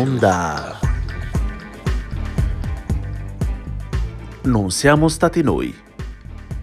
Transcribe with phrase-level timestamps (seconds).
[0.00, 0.78] Onda.
[4.44, 5.74] Non siamo stati noi.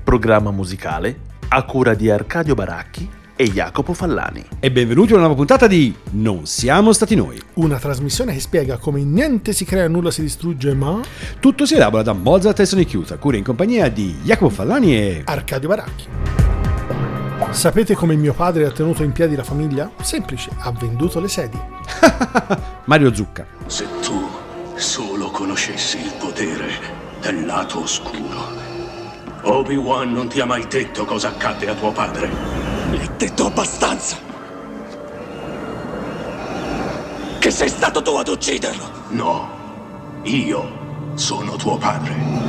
[0.04, 1.20] Programma musicale
[1.50, 4.44] a cura di Arcadio Baracchi e Jacopo Fallani.
[4.60, 7.40] E benvenuti a una nuova puntata di Non siamo stati noi.
[7.56, 11.00] Una trasmissione che spiega come niente si crea, nulla si distrugge, ma
[11.40, 14.96] Tutto si elabora da Mozart e Sonic Youth, a cura in compagnia di Jacopo Fallani
[14.96, 15.22] e...
[15.26, 16.06] Arcadio Baracchi.
[17.52, 19.92] Sapete come mio padre ha tenuto in piedi la famiglia?
[20.02, 21.77] Semplice, ha venduto le sedie.
[22.86, 23.46] Mario Zucca.
[23.66, 24.30] Se tu
[24.76, 26.70] solo conoscessi il potere
[27.22, 28.66] del lato oscuro.
[29.42, 32.30] Obi-Wan non ti ha mai detto cosa accadde a tuo padre.
[32.90, 34.18] Mi hai detto abbastanza!
[37.40, 38.90] Che sei stato tu ad ucciderlo!
[39.10, 39.50] No,
[40.24, 42.47] io sono tuo padre.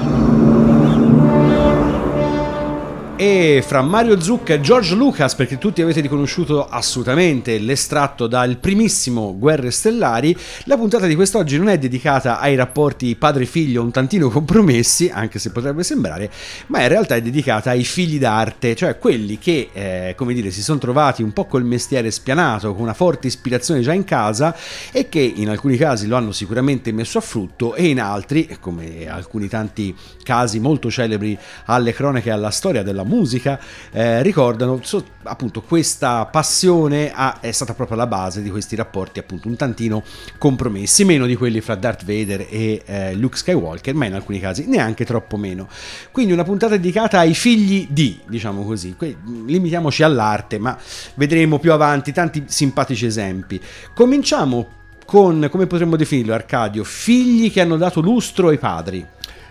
[3.21, 9.37] E fra Mario Zucca e George Lucas, perché tutti avete riconosciuto assolutamente l'estratto dal primissimo
[9.37, 15.11] Guerre Stellari, la puntata di quest'oggi non è dedicata ai rapporti padre-figlio un tantino compromessi,
[15.13, 16.31] anche se potrebbe sembrare,
[16.69, 20.63] ma in realtà è dedicata ai figli d'arte, cioè quelli che, eh, come dire, si
[20.63, 24.55] sono trovati un po' col mestiere spianato, con una forte ispirazione già in casa
[24.93, 29.09] e che in alcuni casi lo hanno sicuramente messo a frutto e in altri, come
[29.09, 33.59] alcuni tanti casi molto celebri alle cronache e alla storia della musica
[33.91, 39.19] eh, ricordano so, appunto questa passione ha, è stata proprio la base di questi rapporti
[39.19, 40.03] appunto un tantino
[40.39, 44.67] compromessi meno di quelli fra Darth Vader e eh, Luke Skywalker ma in alcuni casi
[44.67, 45.69] neanche troppo meno.
[46.13, 48.95] Quindi una puntata dedicata ai figli di diciamo così.
[48.97, 50.77] Que- limitiamoci all'arte ma
[51.15, 53.61] vedremo più avanti tanti simpatici esempi.
[53.95, 54.77] Cominciamo
[55.09, 59.07] con come potremmo definirlo Arcadio figli che hanno dato lustro ai padri.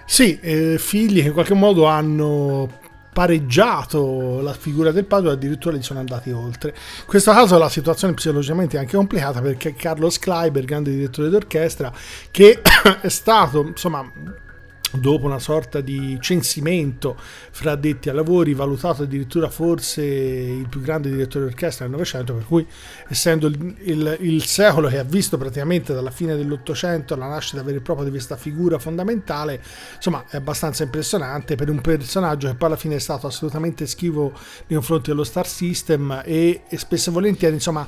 [0.06, 2.70] Sì, eh, figli che in qualche modo hanno
[3.18, 6.70] pareggiato la figura del padre o addirittura gli sono andati oltre.
[7.00, 11.92] In questo caso la situazione psicologicamente è anche complicata perché Carlos Kleiber, grande direttore d'orchestra,
[12.30, 12.62] che
[13.02, 14.08] è stato insomma
[14.94, 17.18] dopo una sorta di censimento
[17.52, 22.46] fra addetti ai lavori, valutato addirittura forse il più grande direttore d'orchestra del Novecento, per
[22.46, 22.66] cui
[23.10, 27.78] essendo il, il, il, secolo che ha visto praticamente dalla fine dell'Ottocento la nascita vera
[27.78, 29.62] e propria di questa figura fondamentale,
[29.96, 34.32] insomma è abbastanza impressionante per un personaggio che poi alla fine è stato assolutamente schivo
[34.68, 37.88] nei confronti dello Star System e, e spesso e volentieri insomma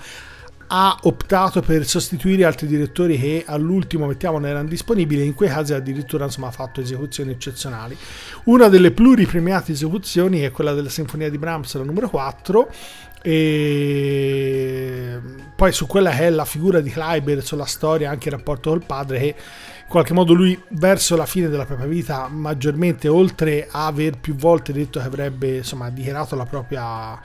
[0.71, 5.73] ha optato per sostituire altri direttori che all'ultimo mettiamo non erano disponibili in quei casi
[5.73, 7.97] addirittura insomma, ha fatto esecuzioni eccezionali.
[8.45, 12.71] Una delle pluripremiate esecuzioni è quella della sinfonia di Brahms la numero 4
[13.21, 15.19] e
[15.55, 18.85] poi su quella che è la figura di Kleiber sulla storia anche il rapporto col
[18.85, 23.87] padre che in qualche modo lui verso la fine della propria vita maggiormente oltre a
[23.87, 27.19] aver più volte detto che avrebbe insomma dichiarato la propria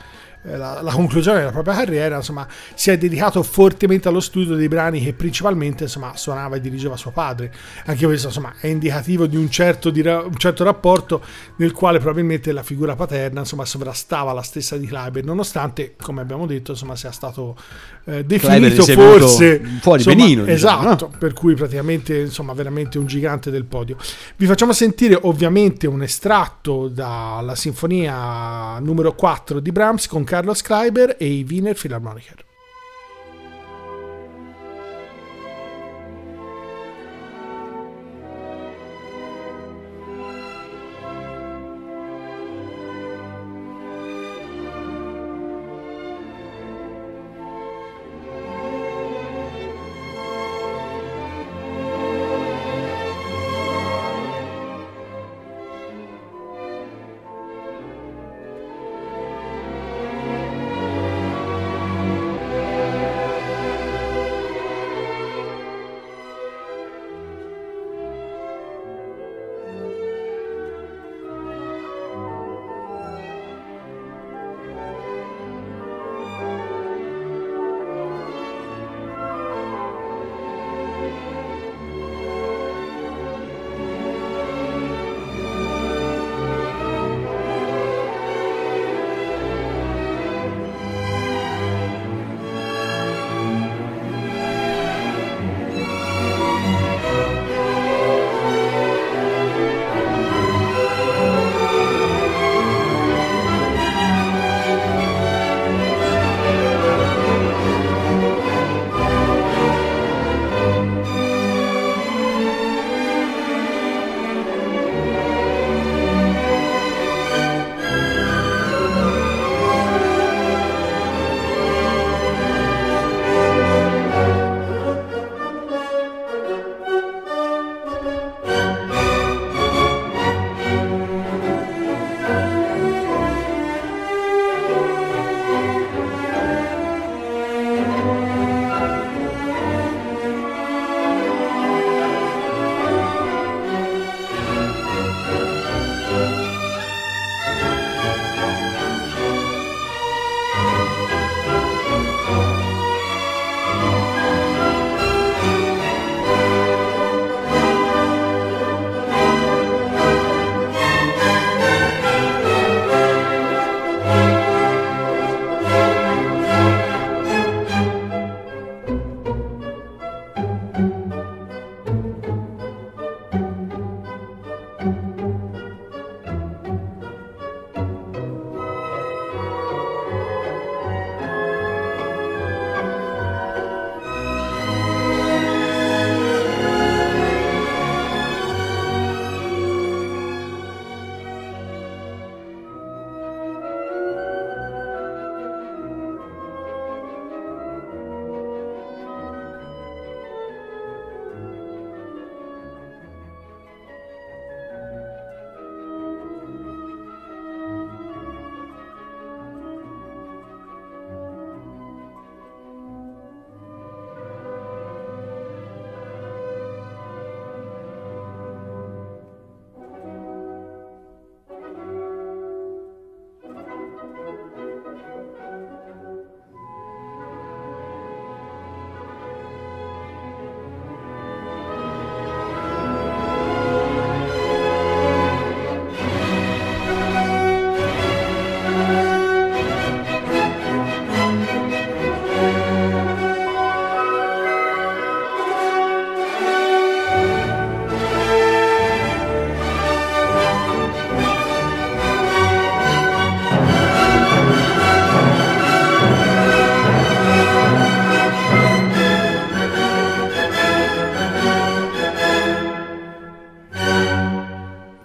[0.45, 5.03] la, la, conclusione della propria carriera, insomma, si è dedicato fortemente allo studio dei brani
[5.03, 7.53] che principalmente insomma, suonava e dirigeva suo padre.
[7.87, 11.23] Anche questo insomma, è indicativo di un certo, di un certo, rapporto
[11.57, 16.47] nel quale probabilmente la figura paterna insomma, sovrastava la stessa di Kleiber, nonostante, come abbiamo
[16.47, 17.57] detto, insomma, sia stato
[18.05, 20.45] eh, definito forse fuori insomma, benino.
[20.45, 21.19] Esatto, diciamo, no?
[21.19, 23.97] per cui praticamente insomma, veramente un gigante del podio.
[24.37, 31.17] Vi facciamo sentire ovviamente un estratto dalla sinfonia numero 4 di Brahms con Carlos Kleiber
[31.21, 32.54] e i Wiener Philharmoniker.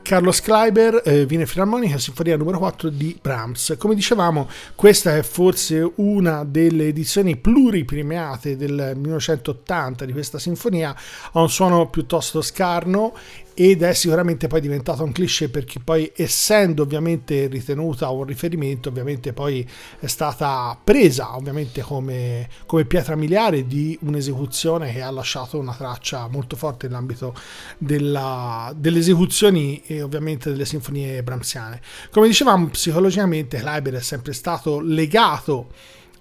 [0.10, 3.76] Carlos Kleiber, eh, Viene Filarmonica, Sinfonia numero 4 di Brahms.
[3.78, 10.96] Come dicevamo, questa è forse una delle edizioni pluripremiate del 1980 di questa sinfonia,
[11.32, 13.14] ha un suono piuttosto scarno
[13.62, 19.34] ed è sicuramente poi diventata un cliché perché poi essendo ovviamente ritenuta un riferimento ovviamente
[19.34, 19.70] poi
[20.00, 26.30] è stata presa ovviamente come, come pietra miliare di un'esecuzione che ha lasciato una traccia
[26.30, 27.36] molto forte nell'ambito
[27.78, 34.80] della, delle esecuzioni e ovviamente delle sinfonie bramsiane come dicevamo psicologicamente Kleiber è sempre stato
[34.80, 35.68] legato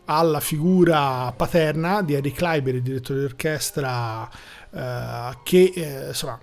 [0.06, 4.28] alla figura paterna di Eric Kleiber, il direttore di orchestra
[4.72, 6.40] eh, che eh, insomma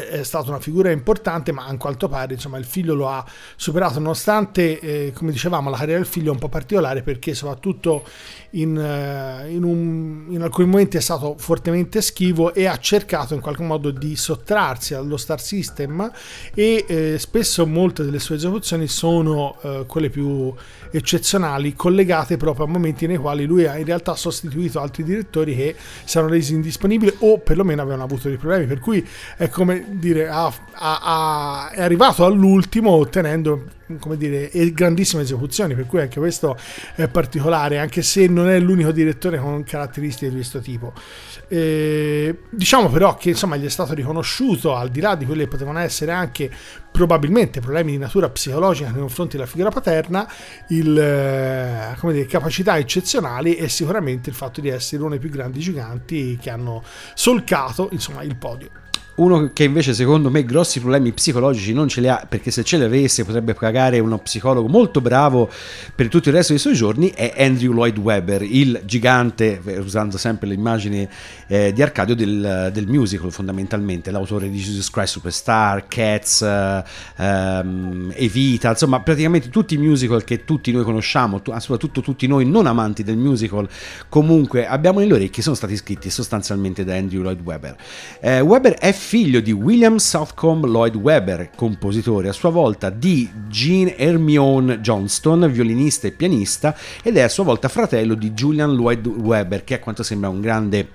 [0.00, 3.24] è stata una figura importante, ma a quanto pare insomma, il figlio lo ha
[3.56, 8.04] superato, nonostante, eh, come dicevamo, la carriera del figlio è un po' particolare perché soprattutto
[8.50, 13.40] in, uh, in, un, in, alcuni momenti è stato fortemente schivo e ha cercato in
[13.40, 16.10] qualche modo di sottrarsi allo star system
[16.54, 20.52] e eh, spesso molte delle sue esecuzioni sono uh, quelle più
[20.90, 25.74] eccezionali, collegate proprio a momenti nei quali lui ha in realtà sostituito altri direttori che
[26.04, 29.04] si erano resi indisponibili o perlomeno avevano avuto dei problemi, per cui
[29.36, 33.64] è come dire, ha, ha, è arrivato all'ultimo ottenendo
[33.98, 36.56] come dire, grandissime esecuzioni, per cui anche questo
[36.94, 40.92] è particolare, anche se non è l'unico direttore con caratteristiche di questo tipo.
[41.48, 45.50] Eh, diciamo però che insomma gli è stato riconosciuto, al di là di quelle che
[45.50, 46.50] potevano essere anche
[46.90, 50.26] probabilmente problemi di natura psicologica nei confronti della figura paterna,
[50.68, 55.30] il, eh, come dire, capacità eccezionali e sicuramente il fatto di essere uno dei più
[55.30, 56.82] grandi giganti che hanno
[57.14, 58.70] solcato insomma, il podio.
[59.16, 62.78] Uno che invece secondo me grossi problemi psicologici non ce li ha perché se ce
[62.78, 65.48] li avesse potrebbe pagare uno psicologo molto bravo
[65.94, 70.18] per tutto il resto dei suoi giorni è Andrew Lloyd Webber, il gigante, eh, usando
[70.18, 71.08] sempre l'immagine
[71.46, 76.84] eh, di Arcadio del, del, musical fondamentalmente, l'autore di Jesus Christ Superstar, Cats, eh,
[77.16, 82.66] ehm, Evita, insomma praticamente tutti i musical che tutti noi conosciamo, soprattutto tutti noi non
[82.66, 83.68] amanti del musical,
[84.08, 87.76] comunque abbiamo nelle orecchie sono stati scritti sostanzialmente da Andrew Lloyd Webber.
[88.20, 93.92] Eh, Webber è figlio di William Southcombe Lloyd Webber, compositore a sua volta di Jean
[93.94, 99.62] Hermione Johnston, violinista e pianista, ed è a sua volta fratello di Julian Lloyd Webber,
[99.62, 100.88] che a quanto sembra un grande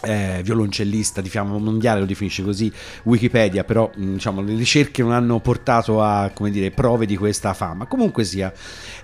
[0.00, 2.72] eh, violoncellista di fiamma mondiale, lo definisce così
[3.04, 7.52] Wikipedia, però mm, diciamo, le ricerche non hanno portato a come dire, prove di questa
[7.52, 7.84] fama.
[7.84, 8.50] Comunque sia,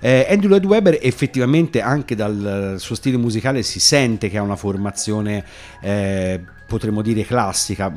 [0.01, 4.57] eh, Andrew Lloyd Webber effettivamente anche dal suo stile musicale si sente che ha una
[4.57, 5.45] formazione
[5.83, 7.91] eh, potremmo dire classica,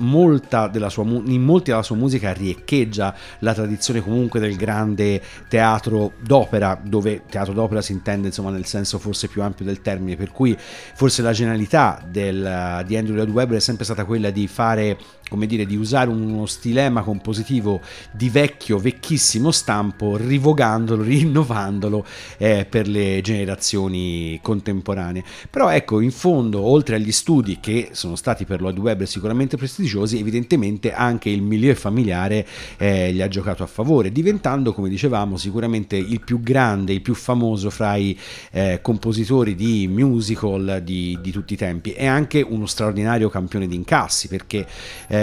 [0.88, 7.24] sua, in molti della sua musica riecheggia la tradizione comunque del grande teatro d'opera, dove
[7.30, 11.22] teatro d'opera si intende insomma nel senso forse più ampio del termine, per cui forse
[11.22, 14.98] la genialità del, di Andrew Lloyd Webber è sempre stata quella di fare
[15.32, 17.80] come dire, di usare uno stilema compositivo
[18.12, 22.06] di vecchio, vecchissimo stampo, rivogandolo, rinnovandolo
[22.38, 25.24] eh, per le generazioni contemporanee.
[25.50, 30.20] Però ecco, in fondo, oltre agli studi che sono stati per Lloyd Webber sicuramente prestigiosi,
[30.20, 32.46] evidentemente anche il milieu familiare
[32.76, 37.14] eh, gli ha giocato a favore, diventando, come dicevamo, sicuramente il più grande, il più
[37.14, 38.18] famoso fra i
[38.52, 43.76] eh, compositori di musical di, di, tutti i tempi e anche uno straordinario campione di
[43.76, 44.68] incassi, perché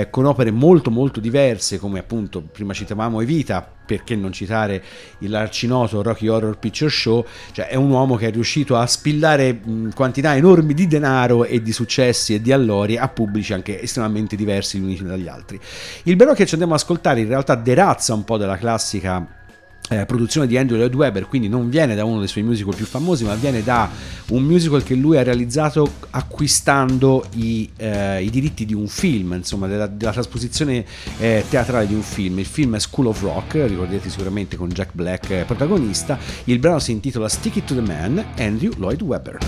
[0.00, 4.83] eh, con opere molto molto diverse come appunto prima citavamo Evita perché non citare
[5.21, 9.95] l'arcinoto Rocky Horror Picture Show, cioè è un uomo che è riuscito a spillare mh,
[9.95, 14.78] quantità enormi di denaro e di successi e di allori a pubblici anche estremamente diversi
[14.78, 15.59] gli uni dagli altri.
[16.02, 19.38] Il brano che ci andiamo ad ascoltare in realtà derazza un po' della classica
[19.88, 22.87] eh, produzione di Andrew Lloyd Webber, quindi non viene da uno dei suoi musical più
[22.87, 23.88] famosi, ma viene da
[24.28, 29.66] un musical che lui ha realizzato acquistando i, eh, i diritti di un film, insomma,
[29.66, 30.85] della, della trasposizione
[31.18, 32.38] eh, teatrale di un film.
[32.38, 36.18] Il film è School of Rock, ricordate sicuramente con Jack Black eh, protagonista.
[36.45, 39.38] Il brano si intitola Stick It to the Man, Andrew Lloyd Webber.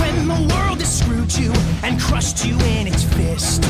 [0.00, 3.64] When the world has screwed you and crushed you in its fist.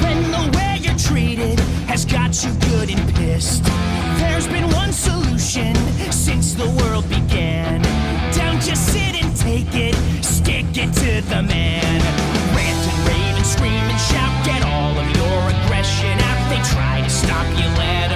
[0.00, 3.64] When the way you're treated has got you good and pissed.
[4.38, 5.74] There's been one solution
[6.12, 7.82] since the world began.
[8.38, 11.98] Don't just sit and take it, stick it to the man.
[12.54, 16.50] Rant and rave and scream and shout, get all of your aggression out.
[16.50, 18.07] They try to stop you, let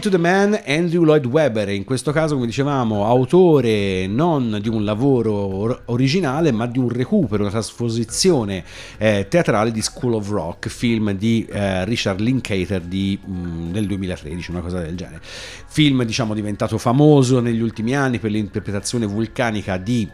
[0.00, 4.84] to the Man, Andrew Lloyd Webber, in questo caso come dicevamo autore non di un
[4.84, 8.64] lavoro or- originale ma di un recupero, una trasposizione
[8.98, 14.50] eh, teatrale di School of Rock, film di eh, Richard Linklater di, mh, del 2013,
[14.50, 15.20] una cosa del genere.
[15.22, 20.08] Film diciamo diventato famoso negli ultimi anni per l'interpretazione vulcanica di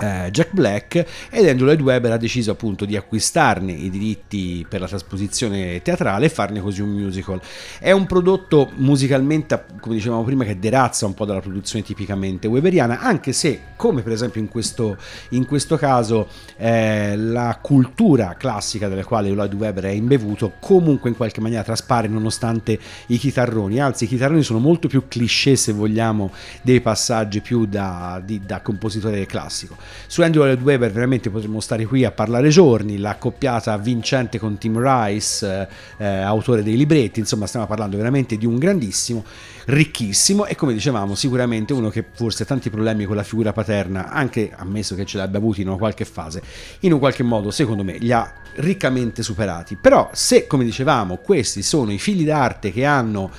[0.00, 4.80] eh, Jack Black ed Andrew Lloyd Webber ha deciso appunto di acquistarne i diritti per
[4.80, 7.40] la trasposizione teatrale e farne così un musical.
[7.78, 13.00] È un prodotto musicalmente, come dicevamo prima, che derazza un po' dalla produzione tipicamente weberiana,
[13.00, 14.96] anche se, come per esempio in questo,
[15.30, 21.16] in questo caso, eh, la cultura classica della quale Lloyd Webber è imbevuto comunque in
[21.16, 26.32] qualche maniera traspare nonostante i chitarroni, anzi i chitarroni sono molto più cliché se vogliamo
[26.62, 29.76] dei passaggi più da, di, da compositore classico.
[30.06, 34.78] Su Andrew Lloyd Webber veramente potremmo stare qui a parlare giorni, l'accoppiata vincente con Tim
[34.78, 35.68] Rice,
[35.98, 39.24] eh, autore dei libretti, insomma stiamo parlando veramente di un grandissimo,
[39.66, 44.10] ricchissimo e come dicevamo sicuramente uno che forse ha tanti problemi con la figura paterna,
[44.10, 46.42] anche ammesso che ce l'abbia avuti in una qualche fase,
[46.80, 49.76] in un qualche modo secondo me li ha riccamente superati.
[49.76, 53.30] Però se come dicevamo questi sono i figli d'arte che hanno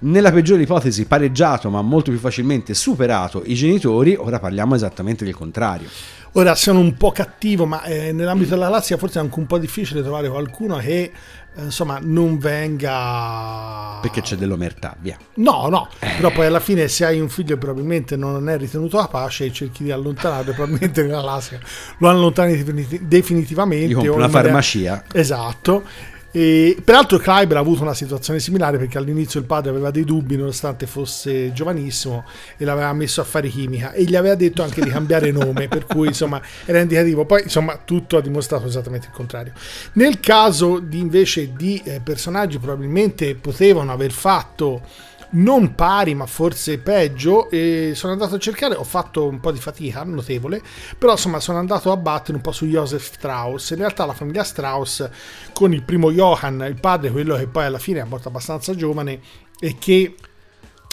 [0.00, 5.34] nella peggiore ipotesi pareggiato ma molto più facilmente superato i genitori, ora parliamo esattamente del
[5.34, 5.88] contrario.
[6.32, 9.56] Ora sono un po' cattivo, ma eh, nell'ambito della galassia forse è anche un po'
[9.56, 11.10] difficile trovare qualcuno che
[11.56, 15.16] eh, insomma non venga perché c'è dell'omertà, via.
[15.36, 16.08] No, no, eh.
[16.16, 19.52] però poi alla fine se hai un figlio probabilmente non è ritenuto a pace e
[19.52, 21.58] cerchi di allontanarlo, probabilmente nella galassia
[21.98, 22.62] lo allontani
[23.00, 23.86] definitivamente.
[23.86, 25.04] Gli compri una farmacia.
[25.12, 30.04] Esatto e, peraltro Kleiber ha avuto una situazione similare perché all'inizio il padre aveva dei
[30.04, 32.26] dubbi nonostante fosse giovanissimo
[32.58, 35.86] e l'aveva messo a fare chimica e gli aveva detto anche di cambiare nome per
[35.86, 37.24] cui insomma era indicativo.
[37.24, 39.54] Poi insomma tutto ha dimostrato esattamente il contrario.
[39.94, 44.82] Nel caso di invece di eh, personaggi probabilmente potevano aver fatto
[45.30, 49.58] non pari ma forse peggio e sono andato a cercare ho fatto un po' di
[49.58, 50.62] fatica notevole
[50.98, 53.70] però insomma sono andato a battere un po' su Joseph Strauss.
[53.70, 55.08] In realtà la famiglia Strauss
[55.52, 59.20] con il primo Johann il padre quello che poi alla fine è morto abbastanza giovane
[59.58, 60.14] e che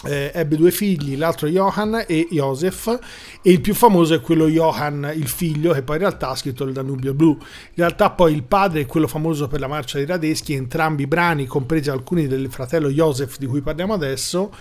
[0.06, 3.00] eh, ebbe due figli, l'altro Johann e Joseph,
[3.42, 6.64] e il più famoso è quello Johann, il figlio, che poi in realtà ha scritto
[6.64, 7.32] il Danubio Blu.
[7.32, 7.38] In
[7.76, 11.46] realtà poi il padre è quello famoso per la marcia dei Radeschi, entrambi i brani,
[11.46, 14.52] compresi alcuni del fratello Joseph di cui parliamo adesso,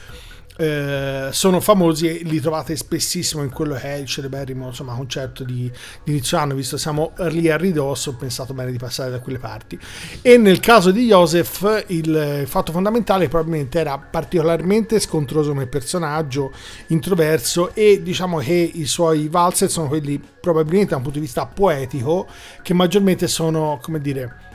[0.56, 5.44] eh, sono famosi e li trovate spessissimo in quello che è il celeberrimo insomma, concerto
[5.44, 5.70] di,
[6.04, 9.20] di inizio anno, visto che siamo lì a ridosso, ho pensato bene di passare da
[9.20, 9.78] quelle parti.
[10.20, 16.52] E nel caso di Joseph il fatto fondamentale probabilmente era particolarmente scontroso come personaggio,
[16.88, 21.46] introverso e diciamo che i suoi valzer sono quelli probabilmente da un punto di vista
[21.46, 22.26] poetico
[22.62, 24.50] che maggiormente sono, come dire,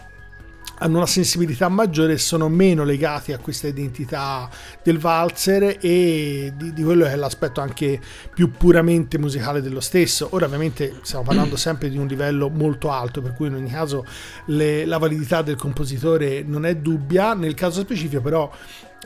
[0.80, 4.50] hanno una sensibilità maggiore e sono meno legati a questa identità
[4.84, 8.00] del valzer e di, di, quello che è l'aspetto anche
[8.34, 10.28] più puramente musicale dello stesso.
[10.32, 14.06] Ora ovviamente stiamo parlando sempre di un livello molto alto, per cui in ogni caso
[14.48, 18.52] le, la validità del compositore non è dubbia, nel caso specifico però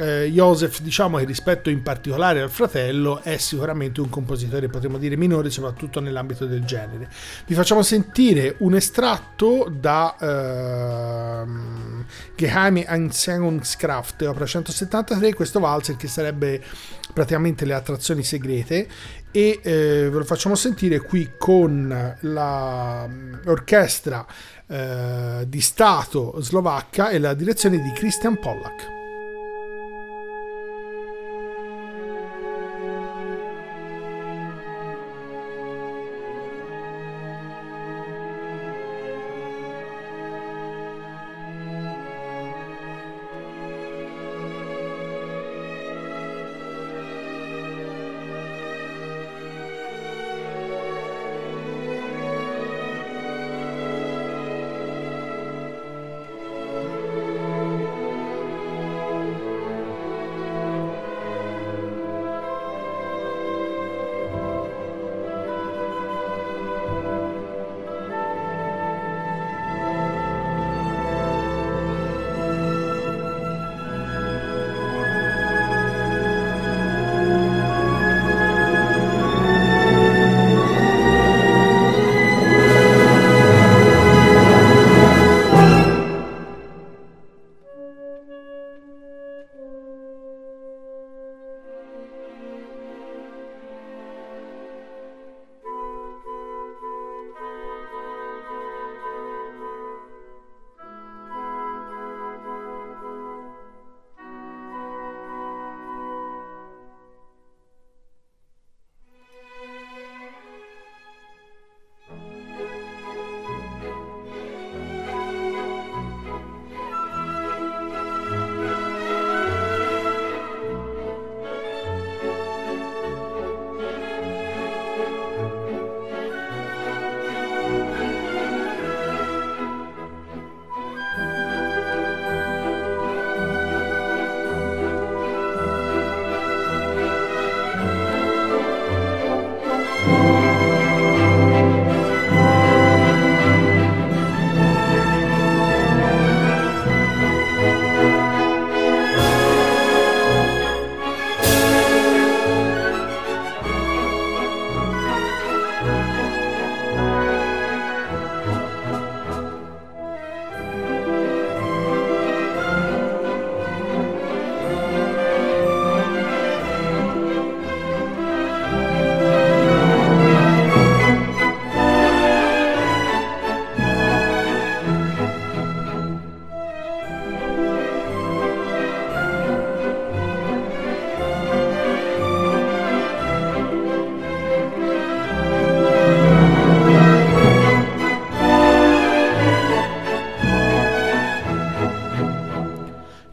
[0.01, 5.15] eh, Joseph, diciamo che rispetto in particolare al fratello, è sicuramente un compositore, potremmo dire,
[5.15, 7.07] minore, soprattutto nell'ambito del genere.
[7.45, 12.03] Vi facciamo sentire un estratto da uh,
[12.35, 16.63] Geheime Einsegnungskraft, opera 173, questo valzer che sarebbe
[17.13, 18.87] praticamente le attrazioni segrete
[19.31, 24.25] e eh, ve lo facciamo sentire qui con l'orchestra
[24.65, 29.00] eh, di Stato slovacca e la direzione di Christian Pollack.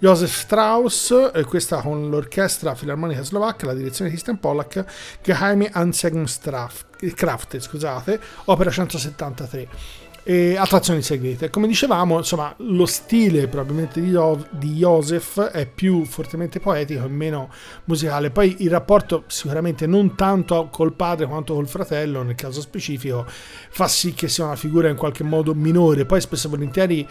[0.08, 4.82] Joseph Strauss, e questa con l'orchestra filarmonica slovacca, la direzione di Christian Pollack,
[5.22, 11.48] Geheime Anzeigenkraft, scusate, opera 173 e attrazioni segrete.
[11.48, 17.08] Come dicevamo, insomma, lo stile probabilmente di, jo- di Joseph è più fortemente poetico e
[17.08, 17.48] meno
[17.84, 18.28] musicale.
[18.28, 23.88] Poi il rapporto sicuramente non tanto col padre quanto col fratello, nel caso specifico, fa
[23.88, 26.04] sì che sia una figura in qualche modo minore.
[26.04, 27.08] Poi spesso e volentieri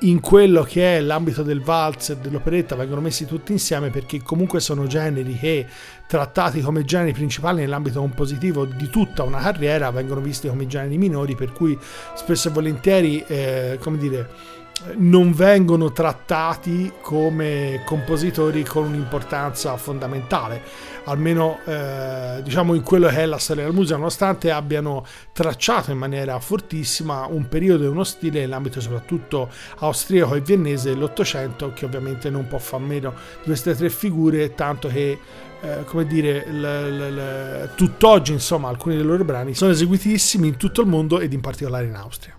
[0.00, 4.88] in quello che è l'ambito del valzer, dell'operetta, vengono messi tutti insieme perché comunque sono
[4.88, 5.66] generi che
[6.10, 11.36] trattati come generi principali nell'ambito compositivo di tutta una carriera vengono visti come generi minori
[11.36, 11.78] per cui
[12.16, 14.58] spesso e volentieri eh, come dire
[14.96, 20.62] non vengono trattati come compositori con un'importanza fondamentale,
[21.04, 25.98] almeno eh, diciamo in quello che è la storia della musica, nonostante abbiano tracciato in
[25.98, 32.30] maniera fortissima un periodo e uno stile nell'ambito soprattutto austriaco e viennese dell'Ottocento, che ovviamente
[32.30, 35.18] non può far meno di queste tre figure, tanto che
[35.62, 40.56] eh, come dire, l, l, l, tutt'oggi, insomma, alcuni dei loro brani sono eseguitissimi in
[40.56, 42.34] tutto il mondo ed in particolare in Austria.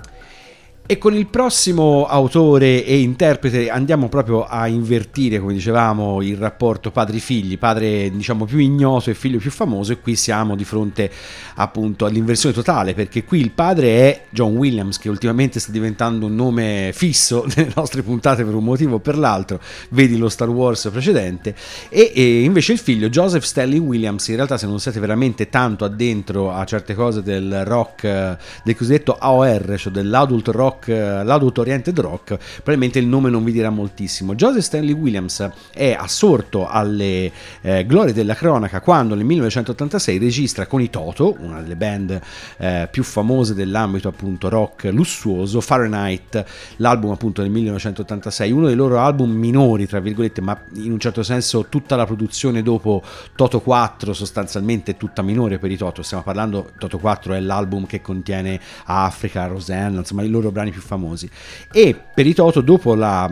[0.87, 6.91] E con il prossimo autore e interprete andiamo proprio a invertire, come dicevamo, il rapporto
[6.91, 11.09] padri-figli, padre diciamo più ignoto e figlio più famoso e qui siamo di fronte
[11.55, 16.35] appunto all'inversione totale perché qui il padre è John Williams che ultimamente sta diventando un
[16.35, 20.89] nome fisso nelle nostre puntate per un motivo o per l'altro, vedi lo Star Wars
[20.91, 21.55] precedente.
[21.87, 24.27] E, e invece il figlio Joseph Stanley Williams.
[24.27, 29.15] In realtà se non siete veramente tanto addentro a certe cose del rock, del cosiddetto
[29.17, 33.69] AOR, cioè dell'adult rock rock, eh, l'adult oriented rock, probabilmente il nome non vi dirà
[33.69, 34.35] moltissimo.
[34.35, 37.31] Joseph Stanley Williams è assorto alle
[37.61, 42.19] eh, glorie della cronaca quando nel 1986 registra con i Toto, una delle band
[42.57, 46.43] eh, più famose dell'ambito appunto rock lussuoso, Fahrenheit,
[46.77, 51.23] l'album appunto del 1986, uno dei loro album minori tra virgolette, ma in un certo
[51.23, 53.01] senso tutta la produzione dopo
[53.35, 57.85] Toto 4 sostanzialmente è tutta minore per i Toto, stiamo parlando Toto 4 è l'album
[57.85, 61.27] che contiene Africa, Rosanna, insomma i loro brani più famosi.
[61.71, 63.27] E per i Toto, dopo la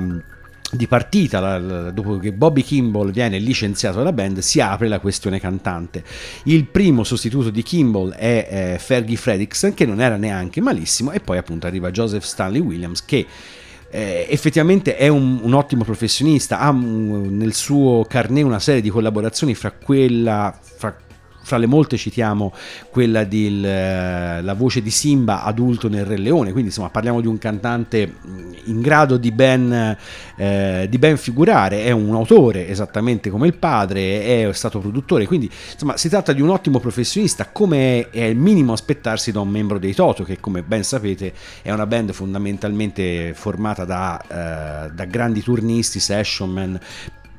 [0.72, 5.00] di partita, la, la, dopo che Bobby Kimball viene licenziato dalla band, si apre la
[5.00, 6.04] questione cantante.
[6.44, 11.20] Il primo sostituto di Kimball è eh, Fergie Fredrickson, che non era neanche malissimo, e
[11.20, 13.26] poi appunto arriva Joseph Stanley Williams, che
[13.90, 18.90] eh, effettivamente è un, un, ottimo professionista, ha un, nel suo carnet una serie di
[18.90, 20.96] collaborazioni fra quella, fra
[21.50, 22.54] fra le molte citiamo
[22.92, 28.18] quella della voce di Simba adulto nel Re Leone, quindi insomma parliamo di un cantante
[28.66, 29.98] in grado di ben,
[30.36, 35.50] eh, di ben figurare, è un autore esattamente come il padre, è stato produttore, quindi
[35.72, 39.80] insomma si tratta di un ottimo professionista, come è il minimo aspettarsi da un membro
[39.80, 41.34] dei Toto, che come ben sapete
[41.64, 46.80] è una band fondamentalmente formata da, eh, da grandi turnisti, sessionman,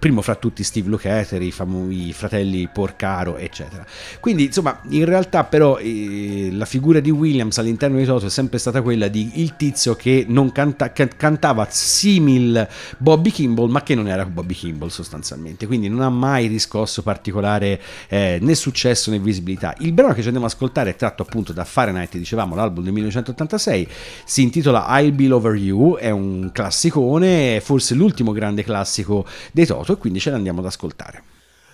[0.00, 3.84] primo fra tutti Steve Lukather, i, famo- i fratelli Porcaro, eccetera.
[4.18, 8.58] Quindi, insomma, in realtà però eh, la figura di Williams all'interno di Toto è sempre
[8.58, 13.94] stata quella di il tizio che non canta- can- cantava simil Bobby Kimball, ma che
[13.94, 19.18] non era Bobby Kimball sostanzialmente, quindi non ha mai riscosso particolare eh, né successo né
[19.18, 19.74] visibilità.
[19.80, 22.94] Il brano che ci andiamo ad ascoltare è tratto appunto da Fahrenheit, dicevamo, l'album del
[22.94, 23.86] 1986,
[24.24, 29.88] si intitola I'll Be Over You, è un classicone, forse l'ultimo grande classico dei Toto
[29.92, 31.22] e quindi ce l'andiamo ad ascoltare.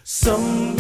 [0.03, 0.75] Some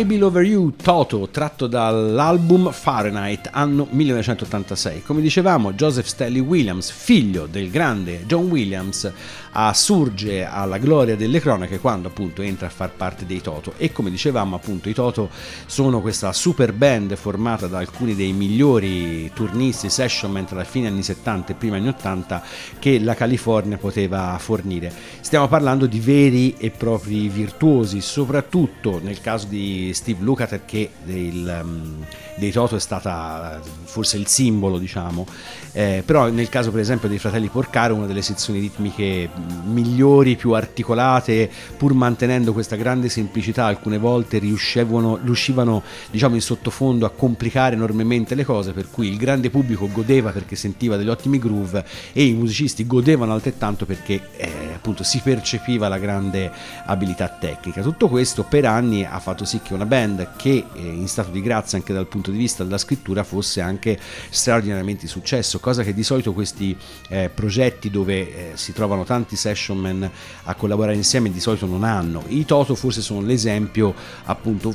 [0.00, 5.02] I Bill Over You Toto, tratto dall'album Fahrenheit, anno 1986.
[5.02, 9.12] Come dicevamo, Joseph Stanley Williams, figlio del grande John Williams,
[9.52, 14.10] assurge alla gloria delle cronache quando appunto entra a far parte dei Toto e come
[14.10, 15.28] dicevamo appunto i Toto
[15.66, 21.02] sono questa super band formata da alcuni dei migliori turnisti sessionman tra la fine anni
[21.02, 22.42] 70 e prima anni 80
[22.78, 24.92] che la California poteva fornire.
[25.20, 31.60] Stiamo parlando di veri e propri virtuosi, soprattutto nel caso di Steve Lukather che del,
[31.62, 32.04] um,
[32.36, 35.26] dei Toto è stata forse il simbolo diciamo,
[35.72, 39.28] eh, però nel caso per esempio dei fratelli Porcaro una delle sezioni ritmiche
[39.64, 47.06] migliori, più articolate, pur mantenendo questa grande semplicità, alcune volte riuscivano, riuscivano diciamo in sottofondo
[47.06, 51.38] a complicare enormemente le cose, per cui il grande pubblico godeva perché sentiva degli ottimi
[51.38, 56.50] groove e i musicisti godevano altrettanto perché eh, appunto si percepiva la grande
[56.86, 57.82] abilità tecnica.
[57.82, 61.40] Tutto questo per anni ha fatto sì che una band che eh, in stato di
[61.40, 63.98] grazia anche dal punto di vista della scrittura fosse anche
[64.30, 66.76] straordinariamente di successo, cosa che di solito questi
[67.08, 70.10] eh, progetti dove eh, si trovano tanti session man
[70.44, 72.24] a collaborare insieme di solito non hanno.
[72.28, 73.94] I Toto forse sono l'esempio
[74.24, 74.74] appunto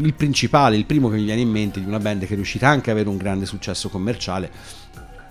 [0.00, 2.68] il principale, il primo che mi viene in mente di una band che è riuscita
[2.68, 4.50] anche ad avere un grande successo commerciale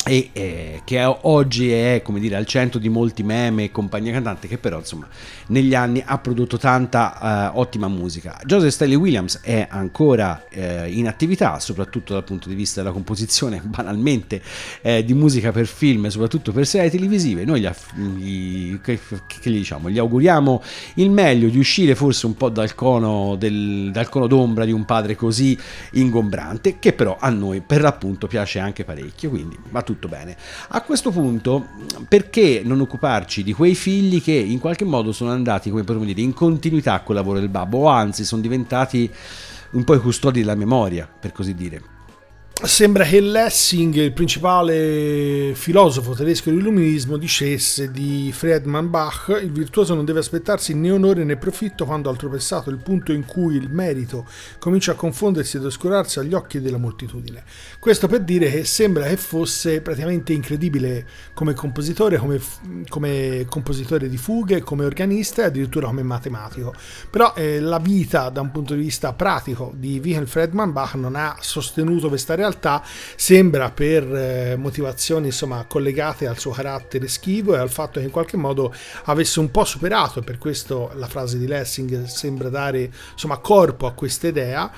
[0.07, 4.47] e eh, che oggi è come dire al centro di molti meme e compagnia cantante
[4.47, 5.07] che però insomma
[5.47, 8.39] negli anni ha prodotto tanta uh, ottima musica.
[8.45, 13.61] Joseph Stanley Williams è ancora uh, in attività soprattutto dal punto di vista della composizione
[13.65, 14.41] banalmente
[14.81, 17.43] eh, di musica per film soprattutto per serie televisive.
[17.43, 17.69] Noi gli,
[18.17, 20.61] gli, che, che gli, diciamo, gli auguriamo
[20.95, 24.85] il meglio di uscire forse un po' dal cono, del, dal cono d'ombra di un
[24.85, 25.57] padre così
[25.93, 29.29] ingombrante che però a noi per l'appunto piace anche parecchio.
[29.29, 30.37] Quindi va tutto tutto bene.
[30.69, 31.67] A questo punto,
[32.07, 36.21] perché non occuparci di quei figli che in qualche modo sono andati, come potremmo dire,
[36.21, 39.11] in continuità col lavoro del babbo, o anzi sono diventati
[39.71, 41.96] un po' i custodi della memoria, per così dire?
[42.63, 50.05] Sembra che Lessing, il principale filosofo tedesco dell'illuminismo, dicesse di Friedman Bach: il virtuoso non
[50.05, 54.25] deve aspettarsi né onore né profitto quando ha tropezzato il punto in cui il merito
[54.57, 57.43] comincia a confondersi ed oscurarsi agli occhi della moltitudine.
[57.77, 62.41] Questo per dire che sembra che fosse praticamente incredibile come compositore, come,
[62.89, 66.73] come compositore di fughe, come organista e addirittura come matematico.
[67.11, 71.15] Però eh, la vita da un punto di vista pratico di Wilhelm Friedman Bach non
[71.15, 72.83] ha sostenuto questa realtà realtà
[73.15, 78.11] sembra per eh, motivazioni insomma collegate al suo carattere schivo e al fatto che in
[78.11, 78.73] qualche modo
[79.05, 83.93] avesse un po' superato, per questo la frase di Lessing sembra dare insomma corpo a
[83.93, 84.71] questa idea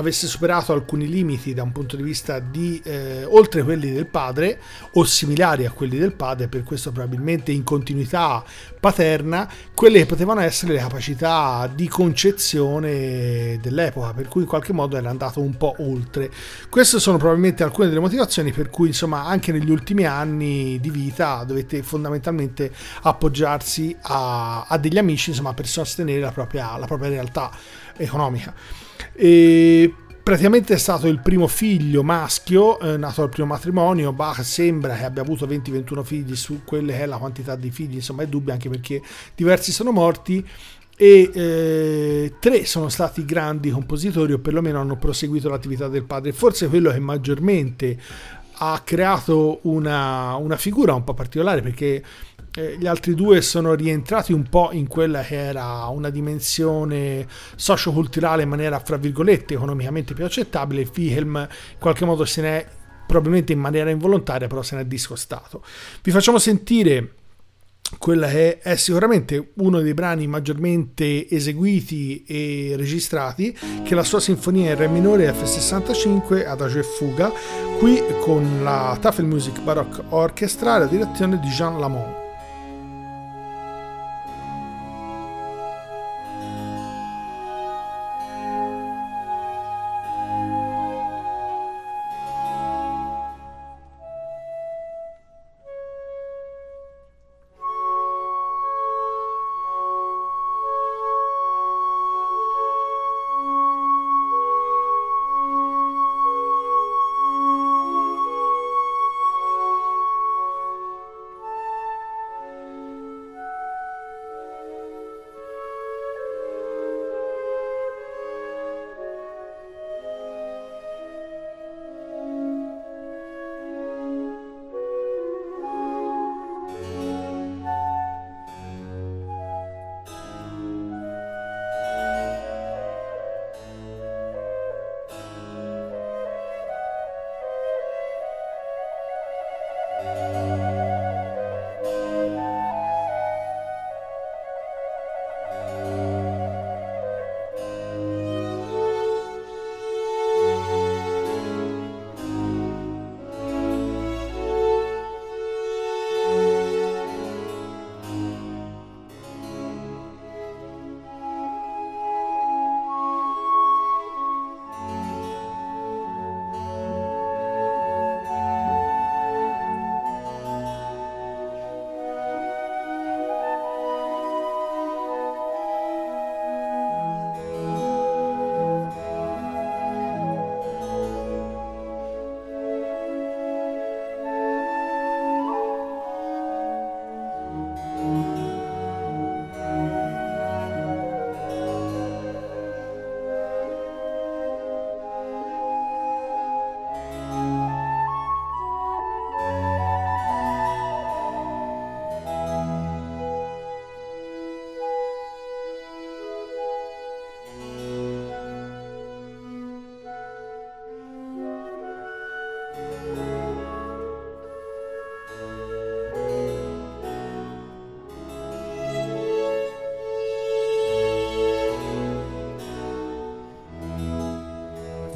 [0.00, 4.58] avesse superato alcuni limiti da un punto di vista di eh, oltre quelli del padre
[4.92, 8.42] o similari a quelli del padre, per questo probabilmente in continuità
[8.80, 14.96] paterna, quelle che potevano essere le capacità di concezione dell'epoca, per cui in qualche modo
[14.96, 16.30] era andato un po' oltre.
[16.68, 21.44] Queste sono probabilmente alcune delle motivazioni per cui insomma anche negli ultimi anni di vita
[21.44, 27.50] dovete fondamentalmente appoggiarsi a, a degli amici insomma, per sostenere la propria, la propria realtà
[27.96, 28.54] economica.
[29.12, 34.12] E praticamente è stato il primo figlio maschio eh, nato dal primo matrimonio.
[34.12, 37.94] Bach sembra che abbia avuto 20-21 figli, su quelle che è la quantità di figli,
[37.94, 39.02] insomma, è dubbio anche perché
[39.34, 40.46] diversi sono morti.
[40.96, 46.32] E eh, tre sono stati grandi compositori, o perlomeno hanno proseguito l'attività del padre.
[46.32, 47.98] Forse quello che maggiormente
[48.62, 52.02] ha creato una, una figura un po' particolare perché
[52.52, 58.48] gli altri due sono rientrati un po' in quella che era una dimensione socioculturale in
[58.48, 60.88] maniera, fra virgolette, economicamente più accettabile.
[60.96, 62.66] Wilhelm in qualche modo se ne è,
[63.06, 65.62] probabilmente in maniera involontaria, però se ne è discostato.
[66.02, 67.14] Vi facciamo sentire
[67.98, 74.20] quella che è sicuramente uno dei brani maggiormente eseguiti e registrati, che è la sua
[74.20, 77.32] sinfonia in re minore F65 Adagio e fuga,
[77.78, 82.19] qui con la Tafel Music Baroque Orchestra la direzione di Jean Lamont.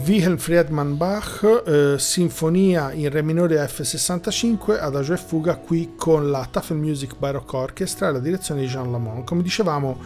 [0.07, 6.47] Wilhelm Friedman Bach, eh, Sinfonia in Re minore F65, Adagio e Fuga, qui con la
[6.51, 9.25] Tafel Music Baroque Orchestra e la direzione di Jean Lamont.
[9.25, 9.99] Come dicevamo,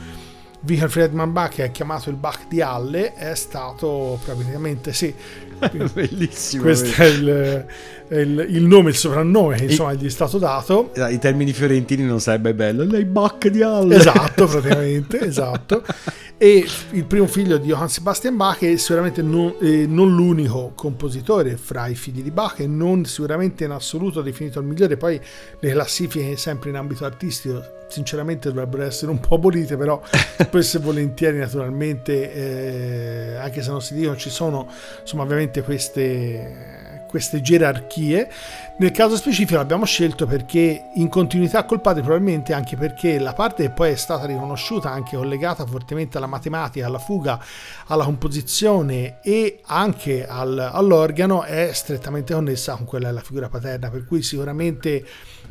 [0.66, 5.12] Wilhelm Friedman Bach, che è chiamato il Bach di Halle, è stato praticamente, sì,
[5.92, 6.62] Bellissimo.
[6.62, 7.66] questo è il,
[8.08, 10.92] è il- il nome, il soprannome che insomma gli è stato dato.
[10.94, 12.84] Eh, I termini fiorentini non sarebbe bello.
[12.84, 13.96] Lei Bach di Halle.
[13.96, 15.82] Esatto, praticamente, esatto.
[16.40, 21.56] E il primo figlio di Johann Sebastian Bach è sicuramente non, eh, non l'unico compositore
[21.56, 24.96] fra i figli di Bach e non sicuramente in assoluto definito il migliore.
[24.96, 25.20] Poi
[25.58, 30.80] le classifiche sempre in ambito artistico sinceramente dovrebbero essere un po' abolite, però spesso e
[30.80, 34.68] volentieri naturalmente, eh, anche se non si dicono, ci sono
[35.00, 38.30] insomma ovviamente queste, queste gerarchie.
[38.78, 43.64] Nel caso specifico l'abbiamo scelto perché in continuità col padre, probabilmente anche perché la parte
[43.64, 47.42] che poi è stata riconosciuta, anche collegata fortemente alla matematica, alla fuga,
[47.86, 54.04] alla composizione e anche al- all'organo, è strettamente connessa con quella della figura paterna, per
[54.04, 55.04] cui sicuramente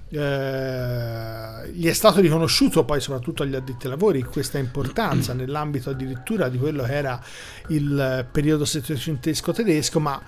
[0.09, 6.47] eh, gli è stato riconosciuto poi soprattutto agli addetti ai lavori questa importanza nell'ambito addirittura
[6.47, 7.21] di quello che era
[7.67, 10.21] il periodo settecentesco tedesco, ma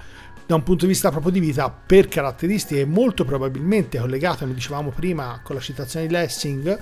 [0.49, 4.89] da un punto di vista proprio di vita per caratteristiche molto probabilmente collegate, come dicevamo
[4.89, 6.79] prima con la citazione di Lessing,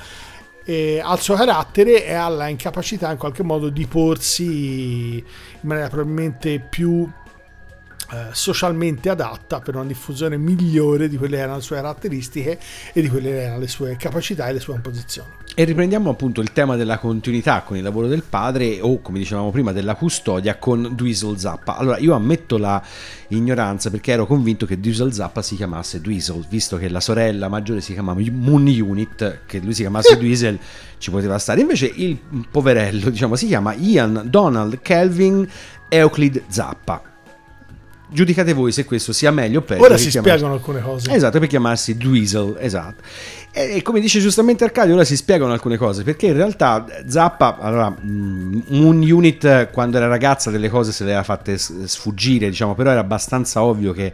[0.64, 5.24] eh, al suo carattere e alla incapacità in qualche modo di porsi in
[5.64, 7.06] maniera probabilmente più
[8.12, 12.60] eh, socialmente adatta per una diffusione migliore di quelle che erano le sue caratteristiche
[12.94, 15.30] e di quelle che erano le sue capacità e le sue composizioni.
[15.60, 19.50] E riprendiamo appunto il tema della continuità con il lavoro del padre o come dicevamo
[19.50, 21.78] prima della custodia con Dweezil Zappa.
[21.78, 22.82] Allora io ammetto la
[23.30, 27.82] ignoranza perché ero convinto che Dweezil Zappa si chiamasse Dweezil, visto che la sorella maggiore
[27.82, 30.60] si chiamava Moon Unit, che lui si chiamasse Dweezil
[31.00, 31.60] ci poteva stare.
[31.60, 32.20] Invece il
[32.52, 35.46] poverello diciamo si chiama Ian Donald Kelvin
[35.90, 37.17] Euclid Zappa.
[38.10, 39.84] Giudicate voi se questo sia meglio o peggio.
[39.84, 41.12] Ora si chiamarsi- spiegano alcune cose.
[41.12, 43.04] Esatto, per chiamarsi Dweezil, esatto.
[43.52, 47.58] E, e come dice giustamente Arcadio, ora si spiegano alcune cose, perché in realtà Zappa,
[47.60, 52.48] allora, mm, Moon Unit eh, quando era ragazza delle cose se le aveva fatte sfuggire,
[52.48, 54.14] diciamo, però era abbastanza ovvio che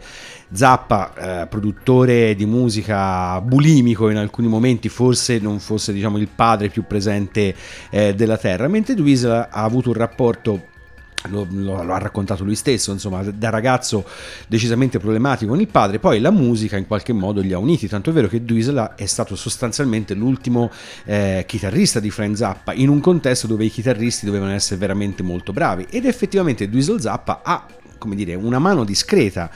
[0.52, 6.70] Zappa, eh, produttore di musica bulimico in alcuni momenti, forse non fosse, diciamo, il padre
[6.70, 7.54] più presente
[7.92, 10.72] eh, della Terra, mentre Dweezil ha avuto un rapporto
[11.30, 14.06] lo, lo- lo ha raccontato lui stesso, insomma, da ragazzo
[14.48, 18.10] decisamente problematico con il padre, poi la musica in qualche modo li ha uniti, tanto
[18.10, 20.72] è vero che Dweezil è stato sostanzialmente l'ultimo
[21.06, 25.52] eh, chitarrista di Frank Zappa in un contesto dove i chitarristi dovevano essere veramente molto
[25.52, 27.66] bravi ed effettivamente Dweezil Zappa ha,
[27.98, 29.50] come dire, una mano discreta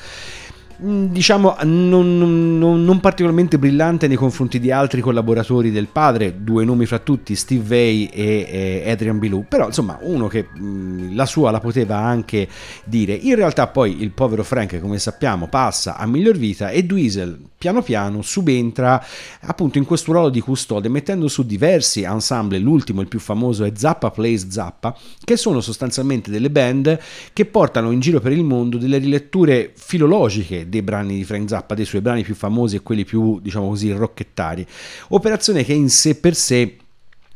[0.80, 6.86] diciamo non, non- non particolarmente brillante nei confronti di altri collaboratori del padre, due nomi
[6.86, 11.52] fra tutti, Steve Vai e, e Adrian Bilou, però insomma uno che mh, la sua
[11.52, 12.48] la poteva anche
[12.84, 13.14] dire.
[13.14, 17.82] In realtà poi il povero Frank, come sappiamo, passa a miglior vita e Dweezil piano
[17.82, 19.04] piano subentra
[19.42, 23.72] appunto in questo ruolo di custode mettendo su diversi ensemble, l'ultimo, il più famoso è
[23.76, 27.00] Zappa Plays Zappa, che sono sostanzialmente delle band
[27.34, 31.76] che portano in giro per il mondo delle riletture filologiche dei brani di Frank Zappa,
[31.76, 34.66] dei suoi brani più famosi e quelli più, diciamo così, rocchettari.
[35.10, 36.78] Operazione che in sé per sé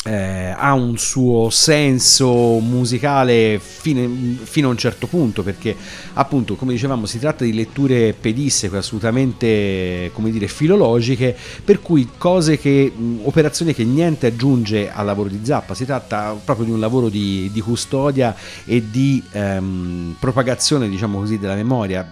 [0.03, 5.75] eh, ha un suo senso musicale fine- fino a un certo punto perché
[6.13, 12.57] appunto come dicevamo si tratta di letture pedisseque assolutamente come dire filologiche per cui cose
[12.57, 17.07] che operazioni che niente aggiunge al lavoro di Zappa si tratta proprio di un lavoro
[17.07, 22.11] di, di custodia e di ehm, propagazione diciamo così della memoria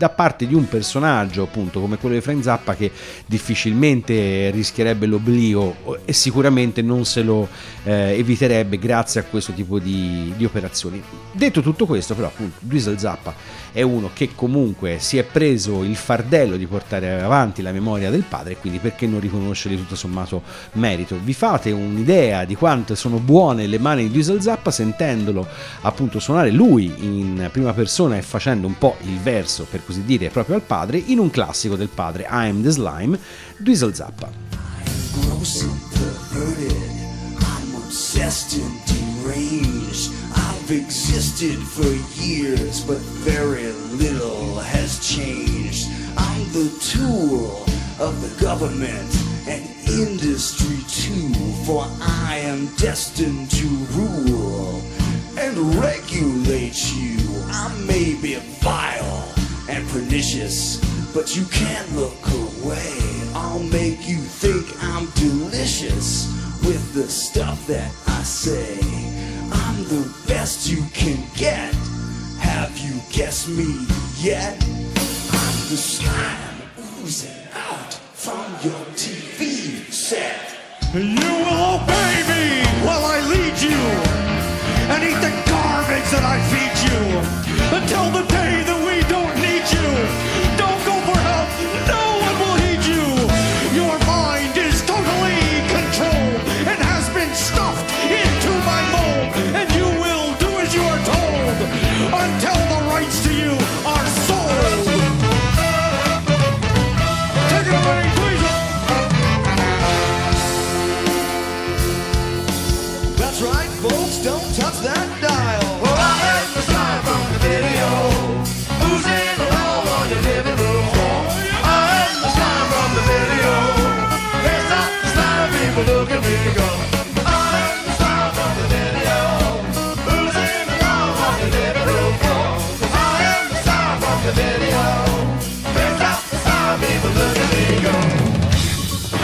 [0.00, 2.90] da parte di un personaggio appunto come quello di Frank Zappa che
[3.26, 7.46] difficilmente rischierebbe l'oblio e sicuramente non se lo
[7.82, 11.02] eh, eviterebbe grazie a questo tipo di, di operazioni.
[11.32, 13.34] Detto tutto questo però appunto Dweezil Zappa
[13.72, 18.24] è uno che comunque si è preso il fardello di portare avanti la memoria del
[18.26, 20.42] padre quindi perché non riconoscergli tutto sommato
[20.72, 21.18] merito.
[21.22, 25.46] Vi fate un'idea di quanto sono buone le mani di Dweezil Zappa sentendolo
[25.82, 30.30] appunto suonare lui in prima persona e facendo un po' il verso per così dire
[30.30, 33.18] proprio al padre in un classico del padre I'm the Slime
[33.56, 34.48] Dweezil Zappa.
[40.70, 41.90] existed for
[42.22, 45.88] years, but very little has changed.
[46.16, 47.64] I'm the tool
[47.98, 49.10] of the government
[49.48, 51.34] and industry too,
[51.64, 53.66] for I am destined to
[53.98, 54.80] rule
[55.36, 57.18] and regulate you.
[57.48, 59.39] I may be vile
[59.70, 60.78] and pernicious,
[61.14, 62.92] but you can't look away.
[63.34, 66.26] I'll make you think I'm delicious
[66.66, 68.78] with the stuff that I say.
[69.52, 71.72] I'm the best you can get.
[72.40, 73.86] Have you guessed me
[74.18, 74.60] yet?
[74.64, 76.62] I'm the slime
[77.00, 80.58] oozing out from your TV set.
[80.92, 83.80] You will obey me while I lead you
[84.90, 87.00] and eat the garbage that I feed you
[87.78, 88.79] until the day that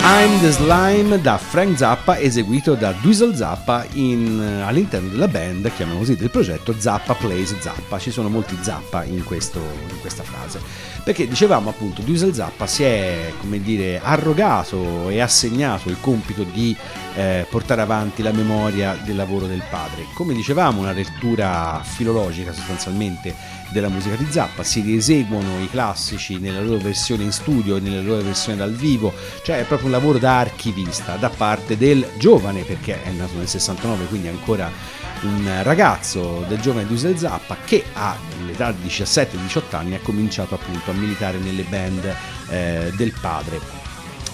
[0.09, 5.99] I'm the Slime da Frank Zappa eseguito da Dweezil Zappa in- all'interno della band, chiamiamo
[6.01, 7.99] così, del progetto Zappa Plays Zappa.
[7.99, 9.59] Ci sono molti Zappa in, questo-
[9.91, 10.61] in questa frase.
[11.07, 16.77] Perché dicevamo appunto, Dweezil Zappa si è, come dire, arrogato e assegnato il compito di
[17.15, 20.07] eh, portare avanti la memoria del lavoro del padre.
[20.15, 23.33] Come dicevamo, una lettura filologica sostanzialmente
[23.71, 28.03] della musica di Zappa, si rieseguono i classici nella loro versione in studio e nella
[28.03, 29.13] loro versione dal vivo,
[29.45, 33.47] cioè è proprio un lavoro da archivista da parte del giovane, perché è nato nel
[33.47, 34.73] 69, quindi ancora
[35.23, 40.95] un ragazzo del giovane Dusel Zappa che all'età di 17-18 anni ha cominciato appunto a
[40.95, 42.17] militare nelle band
[42.49, 43.85] eh, del padre.